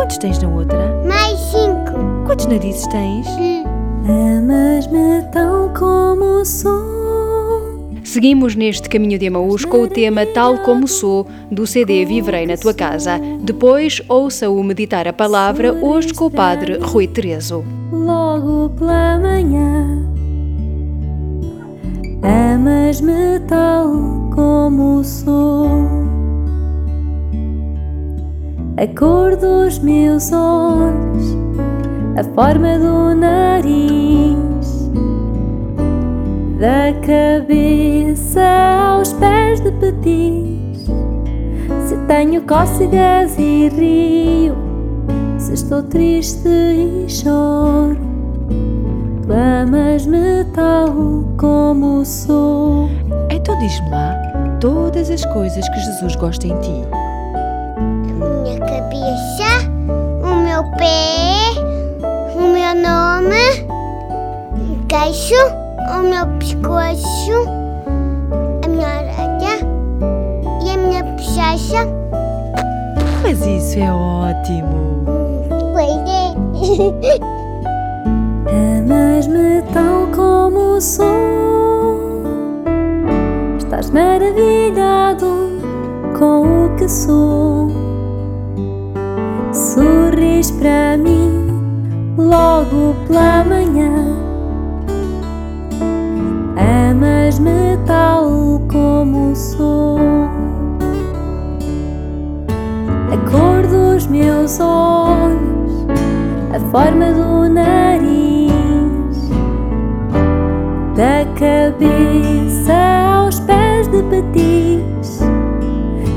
Quantos 0.07 0.19
tens 0.19 0.39
na 0.41 0.49
outra? 0.49 1.03
Mais 1.05 1.37
cinco. 1.37 2.25
Quantos 2.27 2.47
narizes 2.47 2.87
tens? 2.87 3.27
Hum. 3.27 3.65
Amas-me 4.39 5.21
tão 5.33 5.69
como 5.75 6.45
sou. 6.45 7.91
Seguimos 8.05 8.55
neste 8.55 8.89
caminho 8.89 9.19
de 9.19 9.27
Emaús 9.27 9.65
com 9.65 9.83
o 9.83 9.89
tema 9.89 10.25
Tal 10.25 10.59
Como 10.59 10.87
Sou, 10.87 11.27
do 11.51 11.67
CD 11.67 12.05
Viverei 12.05 12.47
na 12.47 12.57
Tua 12.57 12.73
Casa. 12.73 13.21
Depois, 13.43 14.01
ouça-o 14.09 14.63
meditar 14.63 15.09
a 15.09 15.13
palavra 15.13 15.73
hoje 15.73 16.15
com 16.15 16.27
o 16.27 16.31
Padre 16.31 16.79
Rui 16.79 17.09
Terezo. 17.09 17.65
Logo 17.91 18.71
pela 18.79 19.19
manhã, 19.19 20.07
amas-me 22.23 23.41
tal 23.49 23.89
como 24.33 25.03
sou 25.03 25.56
a 28.79 28.87
cor 28.89 29.37
dos 29.37 29.79
meus 29.79 30.31
olhos, 30.33 31.35
a 32.15 32.25
forma 32.35 32.79
do 32.79 33.15
nariz, 33.15 34.91
da 36.61 36.93
cabeça 37.01 38.43
aos 38.43 39.15
pés 39.15 39.61
de 39.61 39.73
petis. 39.73 40.91
Se 41.89 41.97
tenho 42.07 42.43
cócegas 42.43 43.39
e 43.39 43.71
rio, 43.71 44.55
se 45.39 45.55
estou 45.55 45.83
triste 45.83 46.47
e 46.47 47.09
choro, 47.09 47.97
tu 49.23 49.33
amas-me 49.33 50.45
tal 50.53 51.25
como 51.39 52.05
sou. 52.05 52.91
Então 53.31 53.59
diz-me 53.59 53.89
lá 53.89 54.15
todas 54.61 55.11
as 55.11 55.25
coisas 55.33 55.67
que 55.67 55.81
Jesus 55.81 56.15
gosta 56.17 56.47
em 56.47 56.61
ti 56.61 56.96
queixo, 64.97 65.35
o 65.91 66.03
meu 66.03 66.27
pescoço, 66.39 67.37
a 68.65 68.69
minha 68.69 68.89
orelha 68.89 69.61
e 70.65 70.71
a 70.71 70.77
minha 70.79 71.03
bochecha. 71.05 71.87
Mas 73.23 73.45
isso 73.47 73.79
é 73.79 73.93
ótimo. 73.93 75.05
Pois 75.75 75.91
é. 76.09 76.33
Amas-me 78.79 79.63
tal 79.75 80.07
como 80.15 80.81
sou. 80.81 82.23
Estás 83.59 83.91
maravilhado 83.91 85.61
com 86.19 86.67
o 86.67 86.77
que 86.77 86.89
sou 86.89 87.71
sorris 89.53 90.51
para 90.53 90.97
mim 90.97 92.15
logo 92.17 92.95
pela 93.07 93.45
manhã. 93.45 94.16
olhos, 104.61 105.87
a 106.55 106.61
forma 106.71 107.13
do 107.13 107.49
nariz, 107.49 108.51
da 110.95 111.25
cabeça 111.35 112.73
aos 113.17 113.41
pés 113.41 113.89
de 113.89 114.03
petis. 114.05 115.21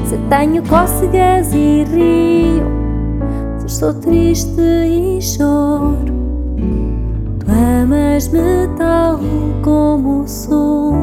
Se 0.05 0.17
tenho 0.29 0.61
cócegas 0.63 1.51
e 1.53 1.83
rio, 1.85 2.67
se 3.57 3.65
estou 3.65 3.93
triste 3.95 4.61
e 4.61 5.19
choro. 5.21 6.13
Tu 7.39 7.51
amas-me 7.51 8.67
tal 8.77 9.19
como 9.63 10.27
sou. 10.27 10.93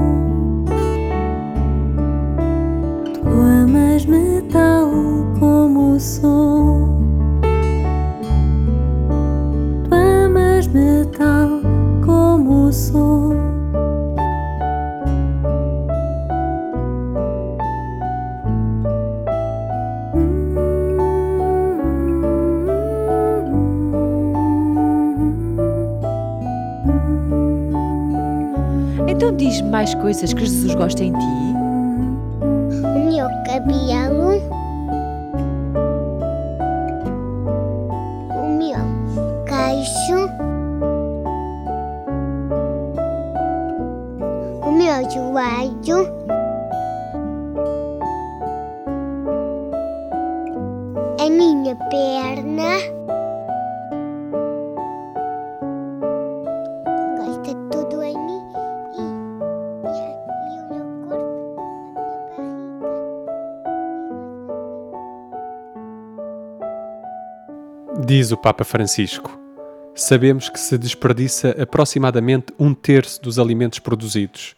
Tu 3.13 3.29
amas-me 3.29 4.43
tal 4.53 4.91
como 5.41 5.99
sou. 5.99 6.76
Diz 29.57 29.63
mais 29.71 29.95
coisas 29.95 30.33
que 30.33 30.41
Jesus 30.41 30.75
gosta 30.75 31.03
em 31.03 31.13
ti. 31.13 31.66
Diz 68.07 68.31
o 68.31 68.37
Papa 68.37 68.63
Francisco: 68.63 69.37
Sabemos 69.93 70.49
que 70.49 70.61
se 70.61 70.79
desperdiça 70.79 71.57
aproximadamente 71.61 72.55
um 72.57 72.73
terço 72.73 73.21
dos 73.21 73.37
alimentos 73.37 73.81
produzidos, 73.81 74.55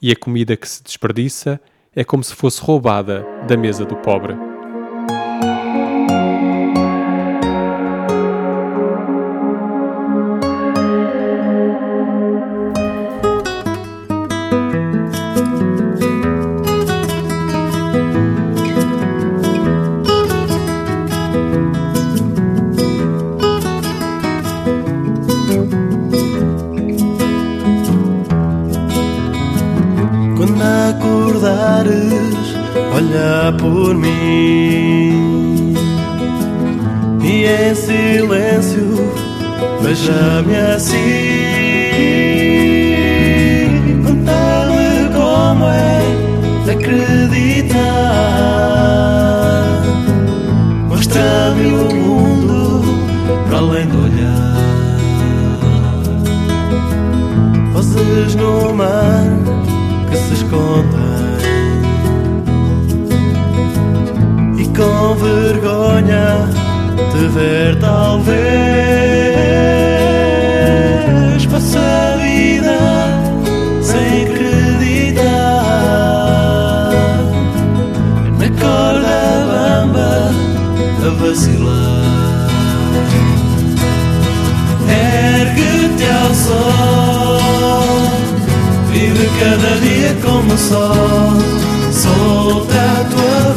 e 0.00 0.10
a 0.10 0.16
comida 0.16 0.56
que 0.56 0.68
se 0.68 0.82
desperdiça 0.82 1.60
é 1.94 2.02
como 2.02 2.24
se 2.24 2.34
fosse 2.34 2.60
roubada 2.60 3.24
da 3.46 3.56
mesa 3.56 3.84
do 3.84 3.94
pobre. 3.94 4.51
Veja-me 39.92 40.56
assim. 40.56 40.96
Conta-me 44.04 45.10
como 45.14 45.66
é 45.66 46.00
acreditar. 46.72 47.82
Mostra-me 50.88 51.66
o 51.66 51.94
mundo 51.94 52.82
para 53.48 53.58
além 53.58 53.86
do 53.86 54.04
olhar. 54.04 54.56
Vozes 57.74 58.34
no 58.34 58.72
mar 58.72 59.24
que 60.10 60.16
se 60.16 60.32
escondem 60.34 61.12
e 64.58 64.64
com 64.68 65.14
vergonha 65.16 66.48
de 67.12 67.28
ver 67.28 67.78
talvez 67.78 69.11
vacilar. 81.14 82.52
Ergue-te 84.88 86.04
ao 86.04 86.34
sol 86.34 87.40
Vive 88.90 89.28
cada 89.40 89.80
dia 89.80 90.14
como 90.22 90.52
o 90.52 90.58
sol 90.58 91.36
Solta 91.90 92.74
a 92.74 93.04
tua 93.04 93.51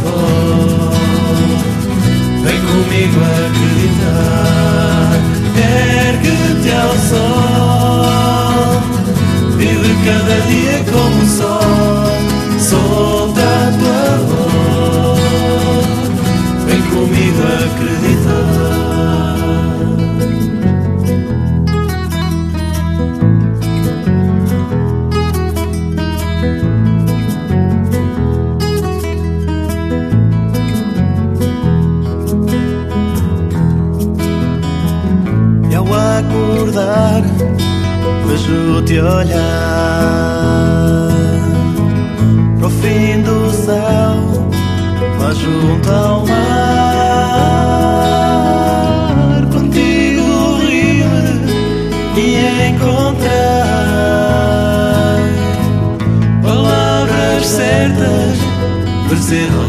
para 59.28 59.65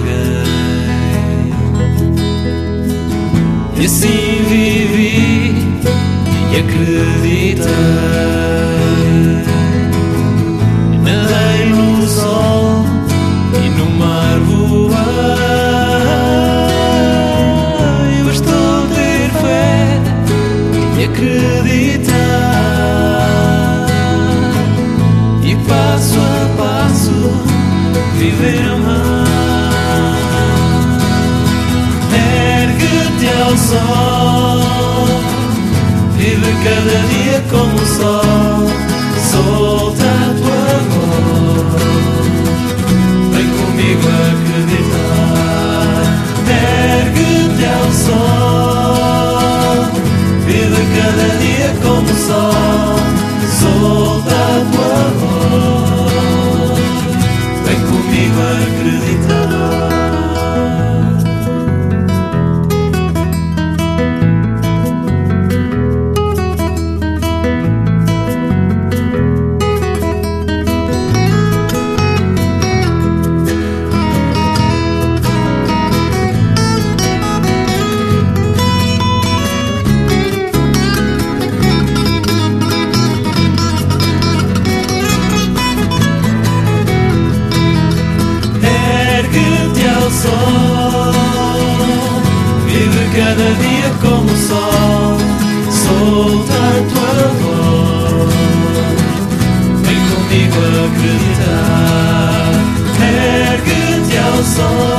ergue-te 104.59 104.96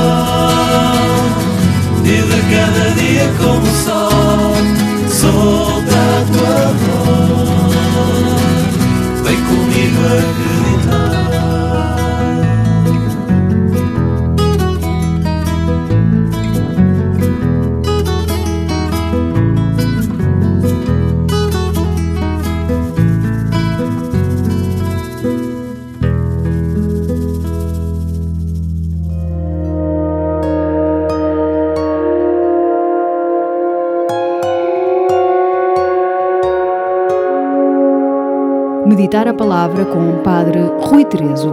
palavra 39.58 39.84
com 39.86 40.10
o 40.10 40.18
Padre 40.18 40.60
Rui 40.82 41.04
Terezo. 41.04 41.52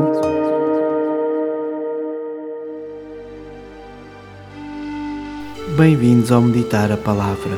Bem-vindos 5.75 6.31
ao 6.31 6.39
Meditar 6.39 6.91
a 6.91 6.97
Palavra. 6.97 7.57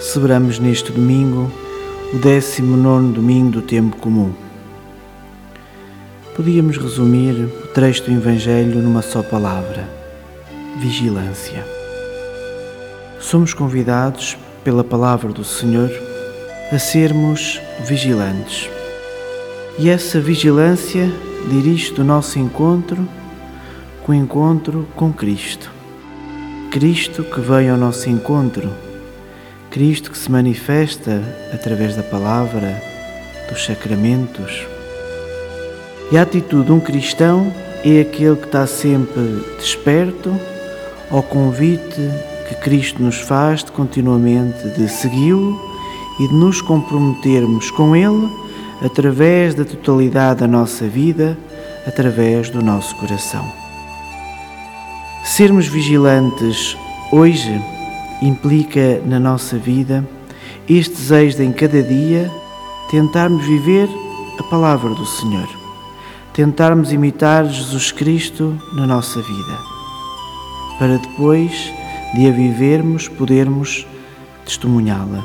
Celebramos 0.00 0.58
neste 0.58 0.90
domingo 0.90 1.48
o 2.12 2.18
19 2.18 3.12
domingo 3.12 3.52
do 3.52 3.62
tempo 3.62 3.94
comum. 3.98 4.32
Podíamos 6.34 6.76
resumir 6.76 7.34
o 7.44 7.68
trecho 7.68 8.02
do 8.02 8.10
Evangelho 8.10 8.82
numa 8.82 9.00
só 9.00 9.22
palavra: 9.22 9.88
vigilância. 10.80 11.64
Somos 13.20 13.54
convidados 13.54 14.36
pela 14.64 14.82
palavra 14.82 15.32
do 15.32 15.44
Senhor 15.44 15.92
a 16.72 16.78
sermos 16.80 17.60
vigilantes. 17.86 18.77
E 19.80 19.88
essa 19.88 20.20
vigilância 20.20 21.08
dirige 21.48 21.92
do 21.94 22.02
nosso 22.02 22.36
encontro 22.36 23.08
com 24.04 24.10
o 24.10 24.14
encontro 24.14 24.88
com 24.96 25.12
Cristo. 25.12 25.70
Cristo 26.72 27.22
que 27.22 27.40
veio 27.40 27.72
ao 27.72 27.78
nosso 27.78 28.10
encontro, 28.10 28.72
Cristo 29.70 30.10
que 30.10 30.18
se 30.18 30.32
manifesta 30.32 31.22
através 31.54 31.94
da 31.94 32.02
palavra, 32.02 32.82
dos 33.48 33.64
sacramentos. 33.64 34.66
E 36.10 36.18
a 36.18 36.22
atitude 36.22 36.66
de 36.66 36.72
um 36.72 36.80
cristão 36.80 37.52
é 37.84 38.00
aquele 38.00 38.34
que 38.34 38.46
está 38.46 38.66
sempre 38.66 39.44
desperto 39.60 40.34
ao 41.08 41.22
convite 41.22 42.10
que 42.48 42.54
Cristo 42.56 43.00
nos 43.00 43.20
faz 43.20 43.62
de 43.62 43.70
continuamente 43.70 44.70
de 44.70 44.88
segui-lo 44.88 45.56
e 46.18 46.26
de 46.26 46.34
nos 46.34 46.60
comprometermos 46.60 47.70
com 47.70 47.94
Ele 47.94 48.47
através 48.82 49.54
da 49.54 49.64
totalidade 49.64 50.40
da 50.40 50.46
nossa 50.46 50.86
vida, 50.86 51.36
através 51.86 52.50
do 52.50 52.62
nosso 52.62 52.94
coração. 52.96 53.44
Sermos 55.24 55.66
vigilantes 55.66 56.76
hoje 57.12 57.60
implica 58.22 59.00
na 59.04 59.18
nossa 59.18 59.56
vida 59.56 60.06
este 60.68 60.94
desejo 60.94 61.36
de 61.36 61.44
em 61.44 61.52
cada 61.52 61.82
dia 61.82 62.30
tentarmos 62.90 63.44
viver 63.44 63.88
a 64.38 64.42
palavra 64.44 64.90
do 64.90 65.06
Senhor, 65.06 65.48
tentarmos 66.32 66.92
imitar 66.92 67.46
Jesus 67.46 67.92
Cristo 67.92 68.56
na 68.74 68.86
nossa 68.86 69.20
vida, 69.20 69.58
para 70.78 70.96
depois 70.98 71.72
de 72.14 72.28
a 72.28 72.32
vivermos 72.32 73.08
podermos 73.08 73.86
testemunhá-la. 74.44 75.22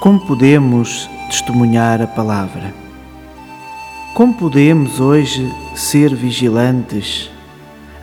Como 0.00 0.20
podemos 0.26 1.08
testemunhar 1.28 2.00
a 2.00 2.06
palavra? 2.06 2.72
Como 4.14 4.34
podemos 4.34 5.00
hoje 5.00 5.52
ser 5.74 6.14
vigilantes 6.14 7.30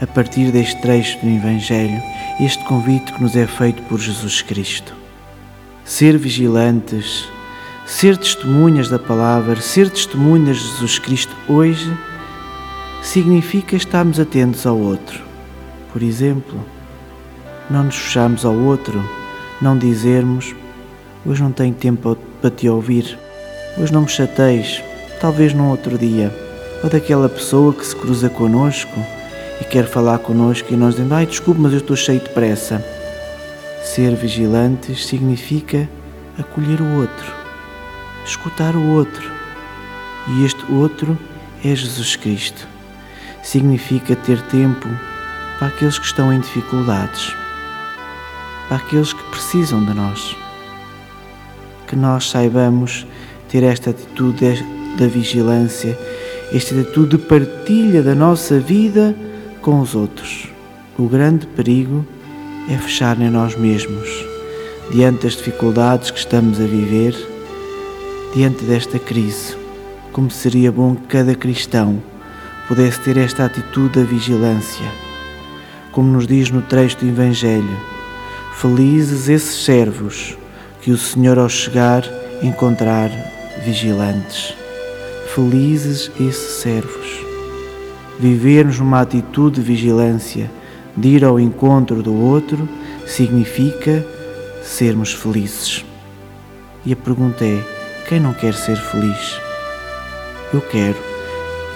a 0.02 0.06
partir 0.06 0.52
deste 0.52 0.80
trecho 0.82 1.20
do 1.20 1.30
Evangelho, 1.30 2.02
este 2.40 2.64
convite 2.66 3.12
que 3.14 3.22
nos 3.22 3.36
é 3.36 3.48
feito 3.48 3.82
por 3.84 4.00
Jesus 4.00 4.42
Cristo? 4.42 4.94
Ser 5.86 6.18
vigilantes, 6.18 7.26
ser 7.86 8.18
testemunhas 8.18 8.90
da 8.90 9.00
palavra, 9.00 9.60
ser 9.60 9.90
testemunhas 9.90 10.58
de 10.58 10.64
Jesus 10.64 11.00
Cristo 11.00 11.36
hoje 11.48 11.92
significa 13.02 13.76
estarmos 13.76 14.20
atentos 14.20 14.66
ao 14.66 14.78
outro. 14.78 15.22
Por 15.92 16.04
exemplo, 16.04 16.64
não 17.70 17.86
nos 17.86 17.96
fechamos 17.96 18.46
ao 18.46 18.56
outro, 18.56 19.04
não 19.62 19.78
dizermos 19.78 20.56
Hoje 21.26 21.42
não 21.42 21.54
tenho 21.54 21.74
tempo 21.74 22.18
para 22.42 22.50
te 22.50 22.68
ouvir. 22.68 23.18
Hoje 23.78 23.94
não 23.94 24.02
me 24.02 24.10
chateis, 24.10 24.84
talvez 25.22 25.54
num 25.54 25.70
outro 25.70 25.98
dia. 25.98 26.30
Ou 26.84 26.90
daquela 26.90 27.30
pessoa 27.30 27.74
que 27.74 27.86
se 27.86 27.96
cruza 27.96 28.30
connosco 28.30 29.00
e 29.62 29.64
quer 29.64 29.86
falar 29.86 30.20
connosco 30.20 30.74
e 30.74 30.76
nós 30.76 30.96
dizemos: 30.96 31.14
Ai, 31.14 31.26
desculpe, 31.26 31.62
mas 31.62 31.72
eu 31.72 31.78
estou 31.78 31.96
cheio 31.96 32.20
de 32.20 32.28
pressa. 32.32 32.84
Ser 33.86 34.16
vigilantes 34.16 35.06
significa 35.06 35.90
acolher 36.38 36.82
o 36.82 37.00
outro, 37.00 37.34
escutar 38.26 38.76
o 38.76 38.86
outro. 38.90 39.32
E 40.28 40.46
este 40.46 40.70
outro 40.70 41.18
é 41.64 41.74
Jesus 41.74 42.18
Cristo. 42.18 42.68
Significa 43.42 44.14
ter 44.14 44.42
tempo 44.48 44.90
para 45.58 45.68
aqueles 45.68 45.98
que 45.98 46.06
estão 46.06 46.34
em 46.34 46.42
dificuldades, 46.42 47.34
para 48.68 48.76
aqueles 48.76 49.14
que 49.14 49.24
precisam 49.30 49.86
de 49.86 49.94
nós 49.94 50.43
que 51.88 51.96
nós 51.96 52.30
saibamos 52.30 53.06
ter 53.50 53.64
esta 53.64 53.92
atitude 53.92 54.66
da 54.98 55.08
vigilância, 55.08 55.98
esta 56.52 56.80
atitude 56.80 57.18
de 57.18 57.24
partilha 57.24 58.02
da 58.02 58.16
nossa 58.16 58.60
vida 58.60 59.16
com 59.62 59.80
os 59.80 59.96
outros. 59.96 60.48
O 60.98 61.08
grande 61.08 61.48
perigo 61.48 62.06
é 62.70 62.78
fechar 62.78 63.20
em 63.20 63.30
nós 63.30 63.56
mesmos, 63.56 64.10
diante 64.92 65.24
das 65.24 65.36
dificuldades 65.36 66.12
que 66.12 66.20
estamos 66.20 66.60
a 66.60 66.66
viver, 66.66 67.16
diante 68.34 68.64
desta 68.64 69.00
crise. 69.00 69.56
Como 70.12 70.30
seria 70.30 70.72
bom 70.72 70.96
que 70.96 71.08
cada 71.08 71.36
cristão 71.36 72.02
pudesse 72.68 73.00
ter 73.02 73.18
esta 73.18 73.46
atitude 73.46 74.00
da 74.00 74.06
vigilância. 74.06 74.86
Como 75.92 76.12
nos 76.12 76.26
diz 76.26 76.50
no 76.50 76.62
trecho 76.62 76.98
do 76.98 77.08
Evangelho: 77.08 77.78
Felizes 78.56 79.30
esses 79.30 79.64
servos 79.66 80.38
que 80.84 80.92
o 80.92 80.98
Senhor, 80.98 81.40
ao 81.40 81.48
chegar, 81.48 82.04
encontrar 82.42 83.10
vigilantes. 83.64 84.54
Felizes 85.34 86.12
esses 86.20 86.62
servos. 86.62 87.24
Vivermos 88.20 88.80
numa 88.80 89.00
atitude 89.00 89.62
de 89.62 89.62
vigilância, 89.62 90.52
de 90.96 91.08
ir 91.08 91.24
ao 91.24 91.40
encontro 91.40 92.04
do 92.04 92.14
outro, 92.14 92.68
significa 93.08 94.06
sermos 94.62 95.14
felizes. 95.14 95.86
E 96.86 96.92
a 96.92 96.98
pergunta 96.98 97.46
é: 97.46 97.64
quem 98.10 98.20
não 98.20 98.34
quer 98.34 98.54
ser 98.54 98.76
feliz? 98.76 99.40
Eu 100.54 100.60
quero. 100.60 100.98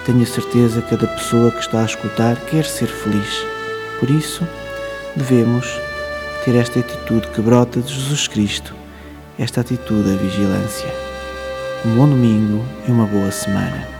Tenho 0.04 0.22
a 0.22 0.26
certeza 0.26 0.82
que 0.82 0.90
cada 0.90 1.06
pessoa 1.06 1.50
que 1.50 1.60
está 1.60 1.80
a 1.80 1.86
escutar 1.86 2.36
quer 2.50 2.66
ser 2.66 2.88
feliz. 2.88 3.42
Por 3.98 4.10
isso, 4.10 4.46
devemos 5.16 5.66
ter 6.44 6.54
esta 6.54 6.80
atitude 6.80 7.26
que 7.28 7.40
brota 7.40 7.80
de 7.80 7.92
Jesus 7.92 8.28
Cristo 8.28 8.78
esta 9.38 9.60
atitude 9.60 10.10
da 10.10 10.16
vigilância. 10.16 10.92
Um 11.86 11.94
bom 11.94 12.08
domingo 12.08 12.64
e 12.86 12.90
uma 12.90 13.06
boa 13.06 13.30
semana. 13.30 13.97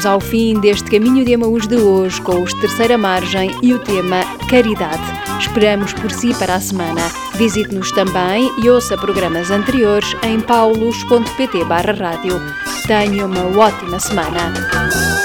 Chegamos 0.00 0.06
ao 0.06 0.20
fim 0.20 0.58
deste 0.60 0.90
Caminho 0.90 1.24
de 1.24 1.32
Emaús 1.32 1.66
de 1.66 1.76
hoje, 1.76 2.20
com 2.22 2.42
os 2.42 2.52
Terceira 2.54 2.96
Margem 2.96 3.50
e 3.62 3.74
o 3.74 3.78
tema 3.78 4.22
Caridade. 4.48 5.02
Esperamos 5.38 5.92
por 5.92 6.10
si 6.10 6.34
para 6.34 6.54
a 6.54 6.60
semana. 6.60 7.02
Visite-nos 7.34 7.90
também 7.92 8.50
e 8.62 8.70
ouça 8.70 8.96
programas 8.96 9.50
anteriores 9.50 10.14
em 10.22 10.40
paulos.pt 10.40 11.64
barra 11.64 11.92
rádio. 11.92 12.40
Tenha 12.86 13.26
uma 13.26 13.58
ótima 13.58 13.98
semana. 13.98 15.19